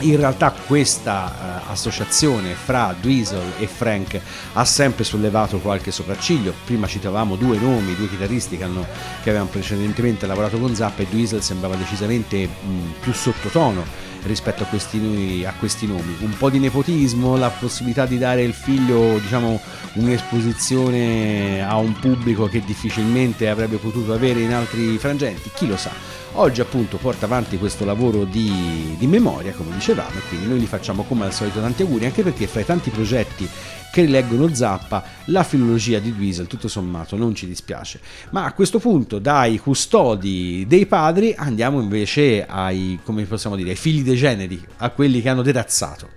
[0.01, 4.21] In realtà questa eh, associazione fra Dweezil e Frank
[4.55, 6.53] ha sempre sollevato qualche sopracciglio.
[6.65, 8.87] Prima citavamo due nomi, due chitarristi che, hanno-
[9.23, 14.67] che avevano precedentemente lavorato con Zappa e Dweezil sembrava decisamente mh, più sottotono rispetto a
[14.67, 16.17] questi, a questi nomi.
[16.21, 19.61] Un po' di nepotismo, la possibilità di dare il figlio, diciamo,
[19.95, 25.91] un'esposizione a un pubblico che difficilmente avrebbe potuto avere in altri frangenti, chi lo sa.
[26.35, 30.67] Oggi appunto porta avanti questo lavoro di, di memoria, come dicevamo, e quindi noi gli
[30.67, 33.49] facciamo come al solito tanti auguri, anche perché fra i tanti progetti
[33.93, 38.01] che rileggono Zappa, la filologia di Dweezil tutto sommato non ci dispiace.
[38.31, 43.77] Ma a questo punto dai custodi dei padri andiamo invece ai, come possiamo dire, ai
[43.77, 46.09] figli degeneri, a quelli che hanno derazzato.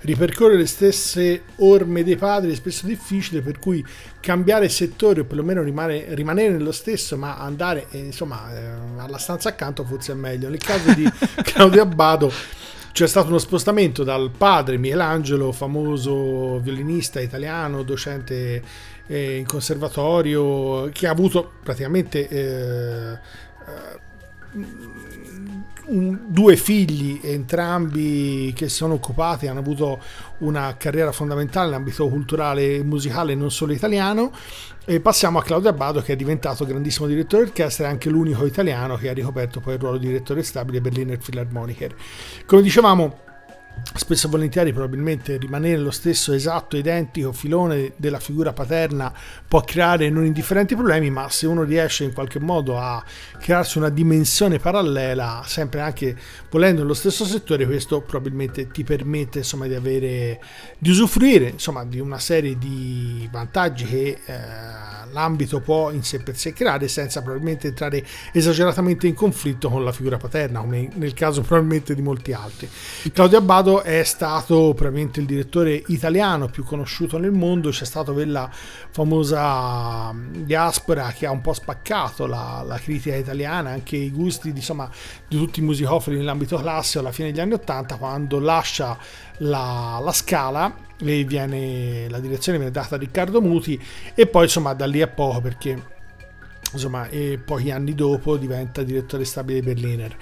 [0.00, 3.84] ripercorrere le stesse orme dei padri è spesso difficile, per cui
[4.20, 9.50] cambiare settore o perlomeno rimane- rimanere nello stesso, ma andare eh, insomma eh, alla stanza
[9.50, 10.48] accanto forse è meglio.
[10.48, 11.06] Nel caso di
[11.44, 12.32] Claudio Abbado
[12.98, 18.60] c'è stato uno spostamento dal padre Michelangelo, famoso violinista italiano, docente
[19.06, 23.18] eh, in conservatorio, che ha avuto praticamente eh,
[25.88, 30.00] un- due figli, entrambi che sono occupati, hanno avuto
[30.38, 34.32] una carriera fondamentale nell'ambito culturale e musicale, non solo italiano.
[34.84, 38.96] E passiamo a Claudio Abbado, che è diventato grandissimo direttore d'orchestra e anche l'unico italiano
[38.96, 41.94] che ha ricoperto poi il ruolo di direttore stabile Berliner Philharmoniker.
[42.46, 43.18] Come dicevamo,
[43.94, 49.12] spesso e volentieri probabilmente rimanere lo stesso esatto identico filone della figura paterna
[49.46, 53.02] può creare non indifferenti problemi ma se uno riesce in qualche modo a
[53.38, 56.16] crearsi una dimensione parallela sempre anche
[56.50, 60.40] volendo nello stesso settore questo probabilmente ti permette insomma di avere
[60.78, 64.36] di usufruire insomma di una serie di vantaggi che eh,
[65.12, 69.92] l'ambito può in sé per sé creare senza probabilmente entrare esageratamente in conflitto con la
[69.92, 72.68] figura paterna come nel caso probabilmente di molti altri.
[73.12, 78.50] Claudio Abbado è stato probabilmente il direttore italiano più conosciuto nel mondo, c'è stata quella
[78.50, 84.90] famosa diaspora che ha un po' spaccato la, la critica italiana, anche i gusti insomma,
[85.28, 88.96] di tutti i musicofoni nell'ambito classico alla fine degli anni Ottanta, quando lascia
[89.38, 93.80] la, la scala e viene, la direzione viene data a Riccardo Muti
[94.14, 95.96] e poi insomma da lì a poco perché
[96.72, 100.16] insomma, e pochi anni dopo diventa direttore stabile di Berliner.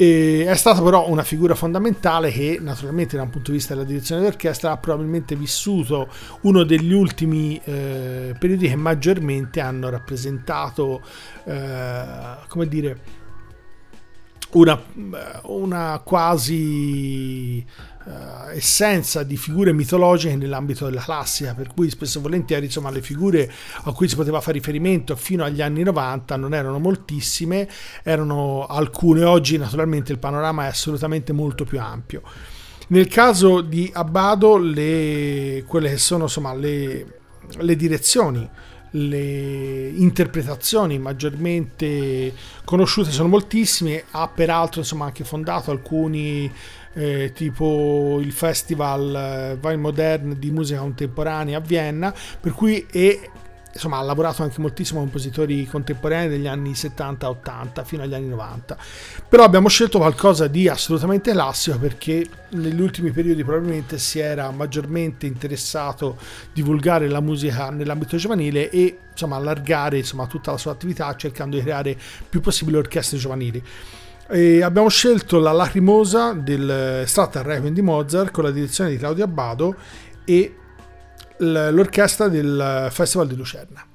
[0.00, 3.84] E è stata però una figura fondamentale che naturalmente da un punto di vista della
[3.84, 6.06] direzione d'orchestra ha probabilmente vissuto
[6.42, 11.02] uno degli ultimi eh, periodi che maggiormente hanno rappresentato,
[11.42, 12.04] eh,
[12.46, 13.00] come dire,
[14.52, 14.80] una,
[15.46, 17.66] una quasi
[18.08, 23.02] eh, essenza di figure mitologiche nell'ambito della classica, per cui spesso e volentieri insomma, le
[23.02, 23.52] figure
[23.82, 27.68] a cui si poteva fare riferimento fino agli anni 90 non erano moltissime,
[28.02, 32.22] erano alcune, oggi naturalmente il panorama è assolutamente molto più ampio.
[32.88, 37.18] Nel caso di Abbado, le, quelle che sono insomma, le,
[37.58, 38.48] le direzioni,
[38.92, 42.32] le interpretazioni maggiormente
[42.64, 46.50] conosciute sono moltissime, ha peraltro insomma, anche fondato alcuni
[46.94, 53.18] eh, tipo il festival eh, Wein Modern di musica contemporanea a Vienna, per cui è
[53.78, 58.76] insomma ha lavorato anche moltissimo con compositori contemporanei degli anni 70-80 fino agli anni 90
[59.28, 65.26] però abbiamo scelto qualcosa di assolutamente classico perché negli ultimi periodi probabilmente si era maggiormente
[65.26, 66.22] interessato a
[66.52, 71.62] divulgare la musica nell'ambito giovanile e insomma allargare insomma, tutta la sua attività cercando di
[71.62, 71.96] creare
[72.28, 73.62] più possibili orchestre giovanili
[74.30, 79.24] e abbiamo scelto la Lacrimosa del Strata Requiem di Mozart con la direzione di Claudio
[79.24, 79.74] Abbado
[80.24, 80.54] e
[81.38, 83.87] l'orchestra del Festival di Lucerna.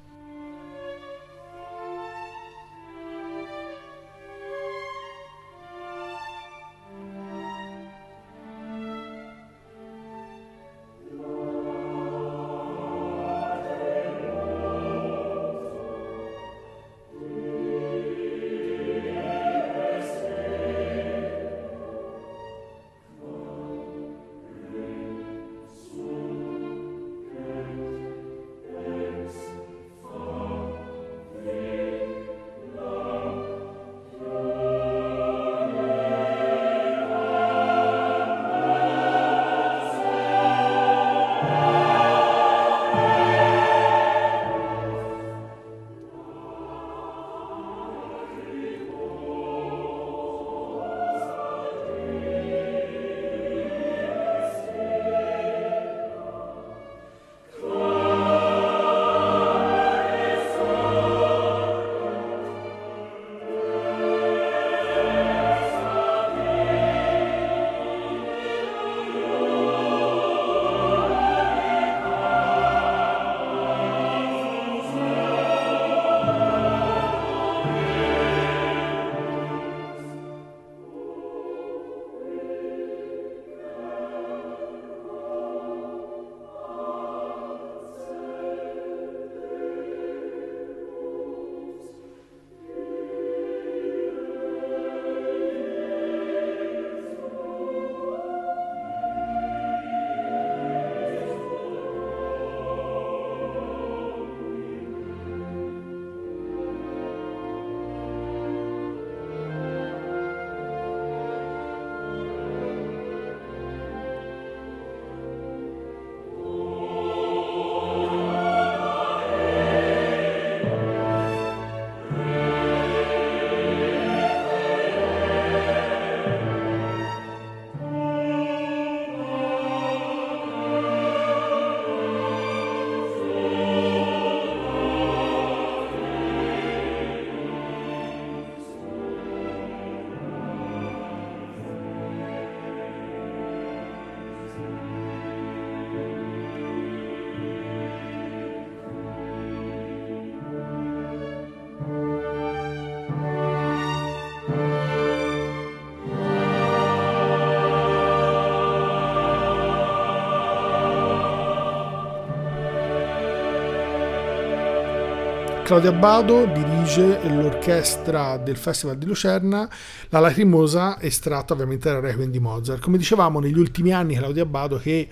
[165.64, 169.66] Claudio Abbado dirige l'orchestra del Festival di Lucerna,
[170.10, 172.82] la Lacrimosa estratta ovviamente dal Requiem di Mozart.
[172.82, 175.08] Come dicevamo, negli ultimi anni Claudio Abbado che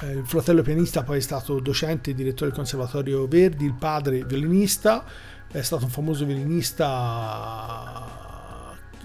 [0.00, 4.24] eh, il fratello pianista poi è stato docente e direttore del Conservatorio Verdi, il padre
[4.24, 5.04] violinista,
[5.52, 8.02] è stato un famoso violinista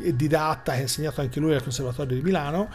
[0.01, 2.67] e didatta che ha insegnato anche lui al Conservatorio di Milano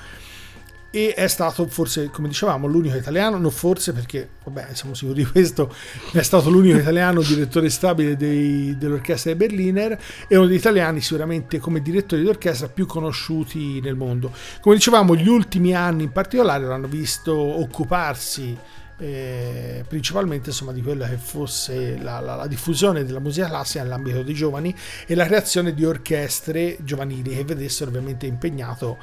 [0.97, 5.31] e è stato forse, come dicevamo, l'unico italiano, non forse perché, vabbè, siamo sicuri di
[5.31, 5.71] questo,
[6.13, 11.59] è stato l'unico italiano direttore stabile dei, dell'orchestra di Berliner e uno degli italiani sicuramente
[11.59, 14.33] come direttori d'orchestra più conosciuti nel mondo.
[14.63, 18.57] Come dicevamo, gli ultimi anni in particolare l'hanno visto occuparsi
[18.99, 24.23] eh, principalmente insomma, di quella che fosse la, la, la, diffusione della musica classica nell'ambito
[24.23, 24.75] dei giovani
[25.07, 28.97] e la creazione di orchestre giovanili che vedessero ovviamente impegnato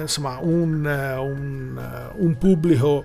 [0.00, 3.04] insomma, un, un, un pubblico,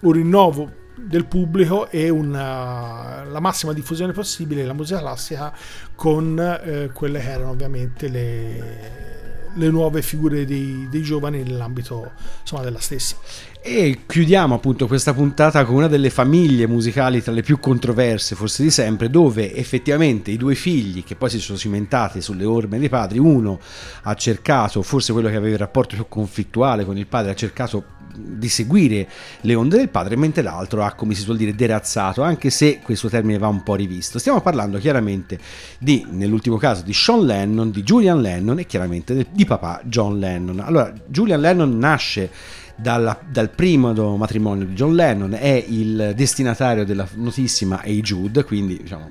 [0.00, 5.52] un rinnovo del pubblico e una, la massima diffusione possibile della musica classica
[5.94, 12.62] con eh, quelle che erano ovviamente le, le nuove figure dei, dei giovani nell'ambito insomma,
[12.62, 13.16] della stessa.
[13.64, 18.64] E chiudiamo appunto questa puntata con una delle famiglie musicali tra le più controverse forse
[18.64, 22.88] di sempre, dove effettivamente i due figli che poi si sono cimentati sulle orme dei
[22.88, 23.60] padri, uno
[24.02, 27.84] ha cercato, forse quello che aveva il rapporto più conflittuale con il padre, ha cercato
[28.14, 29.08] di seguire
[29.42, 33.08] le onde del padre, mentre l'altro ha, come si suol dire, derazzato, anche se questo
[33.08, 34.18] termine va un po' rivisto.
[34.18, 35.38] Stiamo parlando chiaramente
[35.78, 40.58] di, nell'ultimo caso, di Sean Lennon, di Julian Lennon e chiaramente di papà John Lennon.
[40.58, 42.28] Allora, Julian Lennon nasce
[42.76, 48.78] dalla, dal primo matrimonio di John Lennon, è il destinatario della notissima Hey Jude, quindi
[48.78, 49.06] diciamo,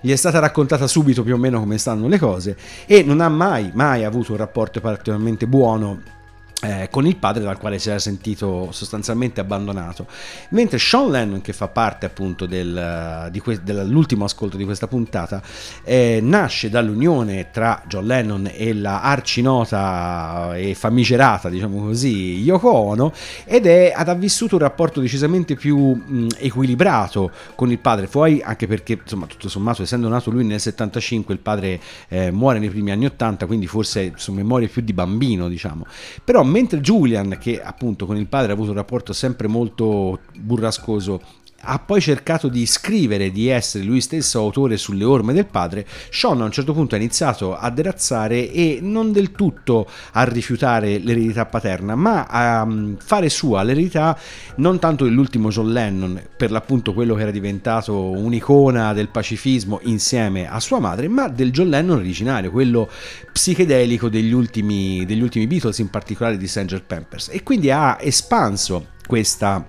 [0.00, 2.56] gli è stata raccontata subito più o meno come stanno le cose
[2.86, 6.20] e non ha mai, mai avuto un rapporto particolarmente buono
[6.64, 10.06] eh, con il padre dal quale si era sentito sostanzialmente abbandonato.
[10.50, 15.42] Mentre Sean Lennon, che fa parte appunto del, que- dell'ultimo ascolto di questa puntata,
[15.82, 23.12] eh, nasce dall'unione tra John Lennon e la arcinota e famigerata, diciamo così, Yoko Ono,
[23.44, 28.68] ed è, ha vissuto un rapporto decisamente più mh, equilibrato con il padre, poi anche
[28.68, 32.92] perché, insomma, tutto sommato, essendo nato lui nel 75, il padre eh, muore nei primi
[32.92, 35.86] anni 80, quindi forse sono memorie più di bambino, diciamo.
[36.22, 41.20] Però mentre Julian, che appunto con il padre ha avuto un rapporto sempre molto burrascoso
[41.64, 46.40] ha poi cercato di scrivere di essere lui stesso autore sulle orme del padre, Sean
[46.40, 51.46] a un certo punto ha iniziato a derazzare e non del tutto a rifiutare l'eredità
[51.46, 54.18] paterna, ma a mm, fare sua l'eredità
[54.56, 60.48] non tanto dell'ultimo John Lennon, per l'appunto quello che era diventato un'icona del pacifismo insieme
[60.48, 62.88] a sua madre, ma del John Lennon originario, quello
[63.32, 67.28] psichedelico degli ultimi, degli ultimi Beatles, in particolare di Sanger Pampers.
[67.30, 69.64] E quindi ha espanso questa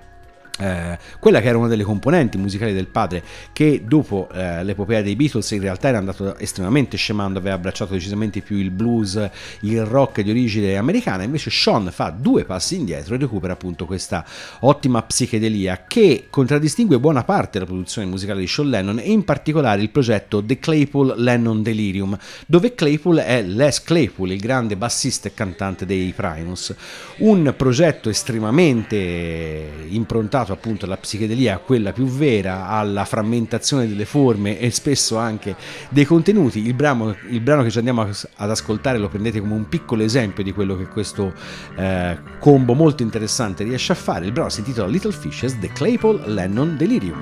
[0.60, 3.24] eh, quella che era una delle componenti musicali del padre
[3.54, 8.42] che dopo eh, l'epopea dei Beatles in realtà era andato estremamente scemando aveva abbracciato decisamente
[8.42, 9.20] più il blues
[9.62, 11.24] il rock di origine americana.
[11.24, 14.24] Invece Sean fa due passi indietro e recupera appunto questa
[14.60, 19.82] ottima psichedelia che contraddistingue buona parte della produzione musicale di Sean Lennon e in particolare
[19.82, 25.34] il progetto The Claypool Lennon Delirium dove Claypool è Les Claypool il grande bassista e
[25.34, 26.76] cantante dei Primus.
[27.18, 34.60] Un progetto estremamente improntato legato appunto alla psichedelia, quella più vera, alla frammentazione delle forme
[34.60, 35.56] e spesso anche
[35.90, 36.66] dei contenuti.
[36.66, 40.44] Il brano, il brano che ci andiamo ad ascoltare lo prendete come un piccolo esempio
[40.44, 41.34] di quello che questo
[41.76, 44.26] eh, combo molto interessante riesce a fare.
[44.26, 47.20] Il brano si intitola Little Fishes, The Claypool Lennon Delirium.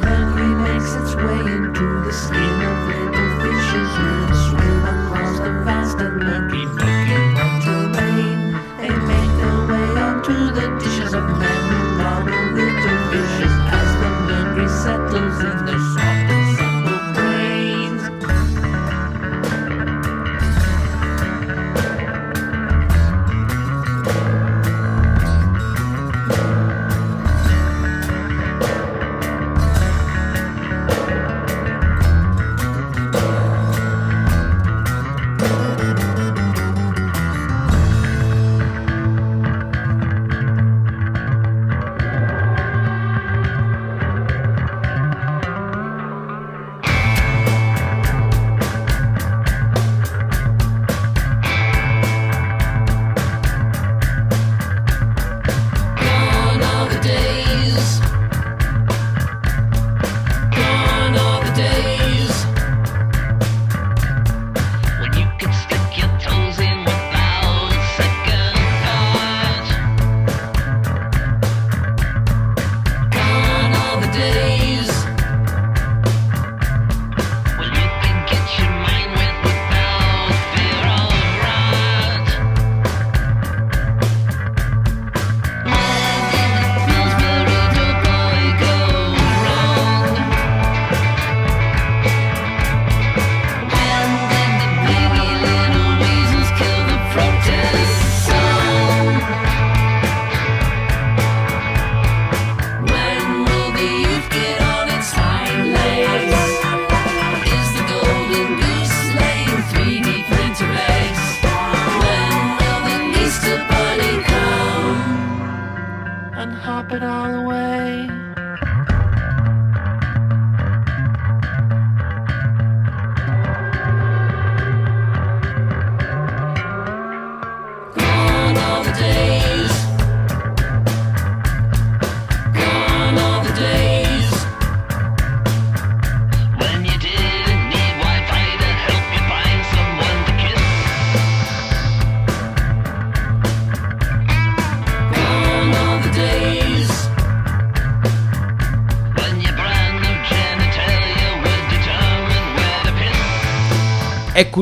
[0.00, 2.63] Mercury makes its way into the skin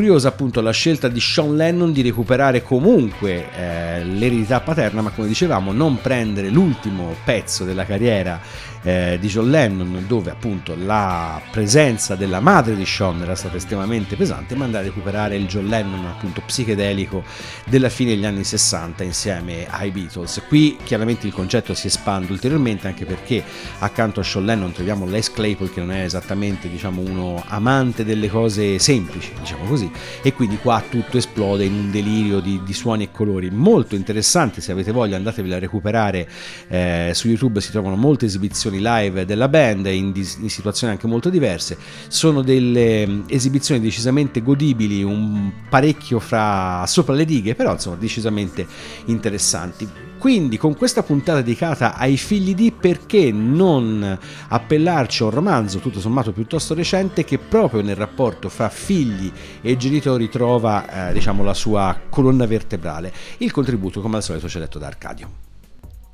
[0.02, 5.28] curiosa appunto la scelta di Sean Lennon di recuperare comunque eh, l'eredità paterna, ma come
[5.28, 8.40] dicevamo non prendere l'ultimo pezzo della carriera
[8.82, 14.16] eh, di John Lennon, dove appunto la presenza della madre di Sean era stata estremamente
[14.16, 17.22] pesante, ma andare a recuperare il John Lennon appunto psichedelico
[17.66, 20.42] della fine degli anni 60 insieme ai Beatles.
[20.48, 23.42] Qui chiaramente il concetto si espande ulteriormente anche perché
[23.78, 28.28] accanto a Sean Lennon troviamo Les Claypool che non è esattamente diciamo uno amante delle
[28.28, 29.90] cose semplici, diciamo così,
[30.22, 34.60] e quindi qua tutto esplode in un delirio di, di suoni e colori molto interessante,
[34.60, 36.28] se avete voglia andatevela a recuperare
[36.68, 41.30] eh, su YouTube si trovano molte esibizioni live della band in, in situazioni anche molto
[41.30, 41.76] diverse.
[42.08, 48.66] Sono delle mm, esibizioni decisamente godibili, un parecchio fra sopra le righe, però insomma decisamente
[49.06, 50.11] interessanti.
[50.22, 54.16] Quindi con questa puntata dedicata ai figli di perché non
[54.50, 59.76] appellarci a un romanzo tutto sommato piuttosto recente che proprio nel rapporto fra figli e
[59.76, 63.12] genitori trova eh, diciamo la sua colonna vertebrale.
[63.38, 65.30] Il contributo come al solito ci è detto da Arcadio.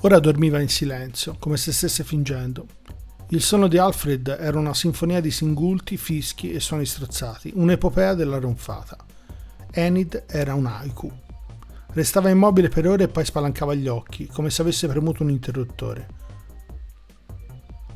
[0.00, 2.64] Ora dormiva in silenzio, come se stesse fingendo.
[3.28, 8.38] Il sonno di Alfred era una sinfonia di singulti, fischi e suoni strozzati, un'epopea della
[8.38, 8.96] ronfata.
[9.70, 11.12] Enid era un haiku.
[11.98, 16.06] Restava immobile per ore e poi spalancava gli occhi, come se avesse premuto un interruttore.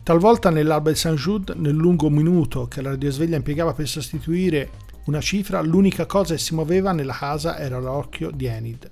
[0.02, 4.70] Talvolta nell'alba di Saint Jude, nel lungo minuto che la radiosveglia impiegava per sostituire
[5.04, 8.90] una cifra, l'unica cosa che si muoveva nella casa era l'occhio di Enid.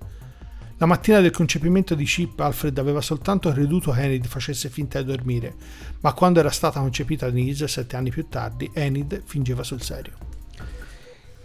[0.77, 5.11] La mattina del concepimento di Chip, Alfred aveva soltanto creduto che Enid facesse finta di
[5.11, 5.57] dormire,
[6.03, 10.40] ma quando era stata concepita Denise, sette anni più tardi, Enid fingeva sul serio.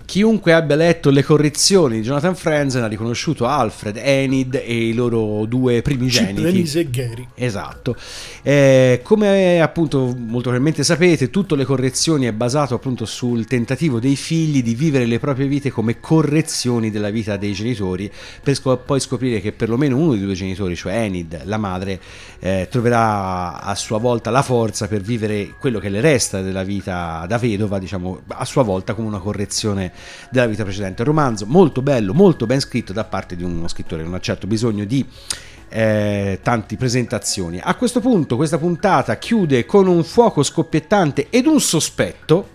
[0.06, 5.46] Chiunque abbia letto le correzioni di Jonathan Franzen ha riconosciuto Alfred, Enid e i loro
[5.46, 6.36] due primigeniti.
[6.36, 7.28] Chip, Denise e Gary.
[7.34, 7.96] Esatto.
[8.44, 14.16] Eh, come appunto molto probabilmente sapete, tutte le correzioni è basato appunto sul tentativo dei
[14.16, 18.10] figli di vivere le proprie vite come correzioni della vita dei genitori,
[18.44, 22.00] per scop- poi scoprire che perlomeno uno dei due genitori, cioè Enid, la madre,
[22.40, 27.26] eh, troverà a sua volta la forza per vivere quello che le resta della vita
[27.28, 29.94] da vedova, diciamo, a sua volta come una correzione
[30.30, 31.02] della vita precedente.
[31.02, 34.22] Un romanzo molto bello, molto ben scritto da parte di uno scrittore che non ha
[34.22, 35.06] certo bisogno di
[35.70, 37.60] eh, tante presentazioni.
[37.62, 42.54] A questo punto questa puntata chiude con un fuoco scoppiettante ed un sospetto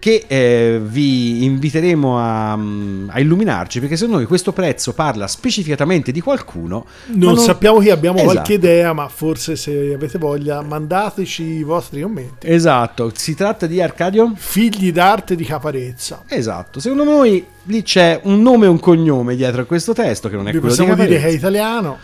[0.00, 6.20] che eh, vi inviteremo a, a, illuminarci perché secondo noi questo prezzo parla specificatamente di
[6.20, 7.36] qualcuno non, non...
[7.36, 8.32] sappiamo chi abbiamo esatto.
[8.32, 12.48] qualche idea ma forse se avete voglia mandateci i vostri commenti.
[12.48, 13.12] Esatto.
[13.14, 14.32] Si tratta di Arcadio?
[14.36, 16.22] Figli d'arte di Caparezza.
[16.26, 16.80] Esatto.
[16.80, 20.48] Secondo noi lì c'è un nome e un cognome dietro a questo testo che non
[20.48, 21.20] è Vi quello possiamo di Caparezza.
[21.20, 21.98] dire che è italiano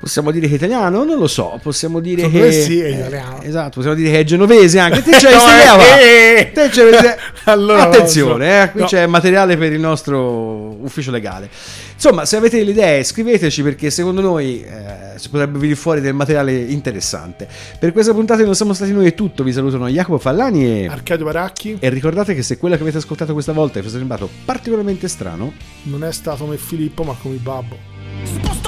[0.00, 1.02] Possiamo dire che è italiano?
[1.02, 2.44] Non lo so, possiamo dire Secondo che...
[2.46, 3.42] me sì, è italiano.
[3.42, 5.02] esatto, possiamo dire che è genovese anche.
[5.02, 8.86] Te c'è No, eh, Te c'è- Allora, Attenzione, eh, qui no.
[8.86, 11.48] c'è materiale per il nostro ufficio legale.
[11.94, 16.14] Insomma, se avete delle idee scriveteci perché secondo noi eh, si potrebbe venire fuori del
[16.14, 17.48] materiale interessante.
[17.78, 20.86] Per questa puntata non siamo stati noi è tutto, vi salutano Jacopo Fallani e...
[20.86, 24.28] Arcadio Baracchi E ricordate che se quello che avete ascoltato questa volta vi è sembrato
[24.44, 27.76] particolarmente strano, non è stato come Filippo ma come Babbo
[28.22, 28.67] Sposto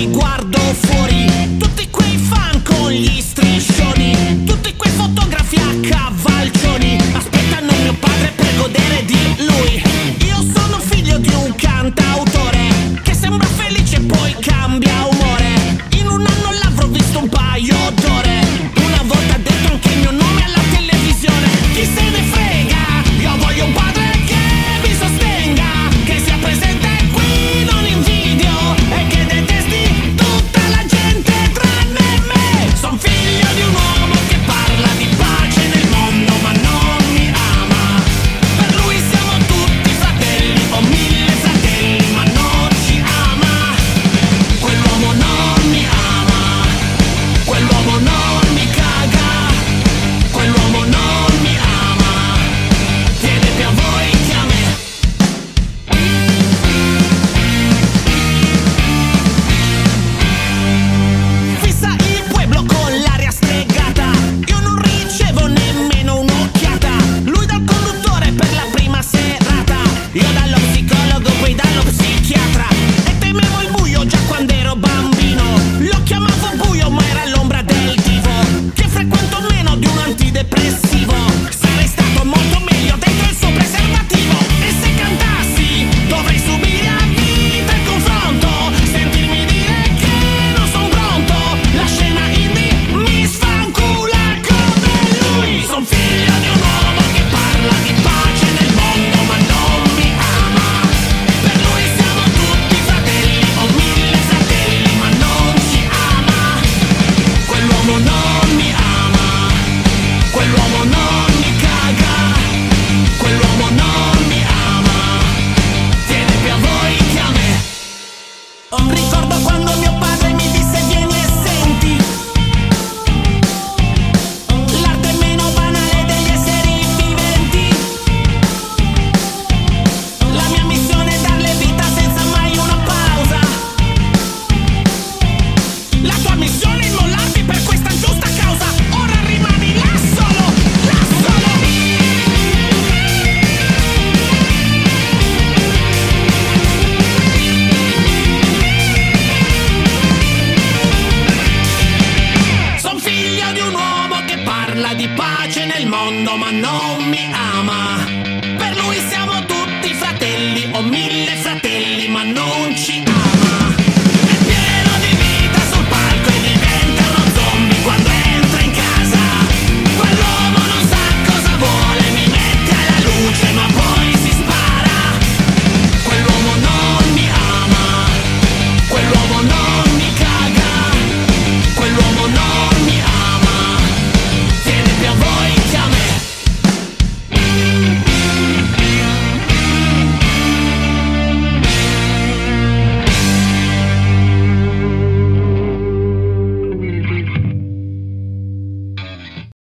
[0.00, 1.56] poi guardo fuori.
[1.58, 4.44] Tutti quei fan con gli striscioni.
[4.44, 6.98] Tutti quei fotografi a cavalcioni.
[7.12, 9.82] Aspettano mio padre per godere di lui.
[10.26, 13.00] Io sono figlio di un cantautore.
[13.02, 15.84] Che sembra felice e poi cambia umore.
[15.90, 18.49] In un anno l'avrò visto un paio d'ore.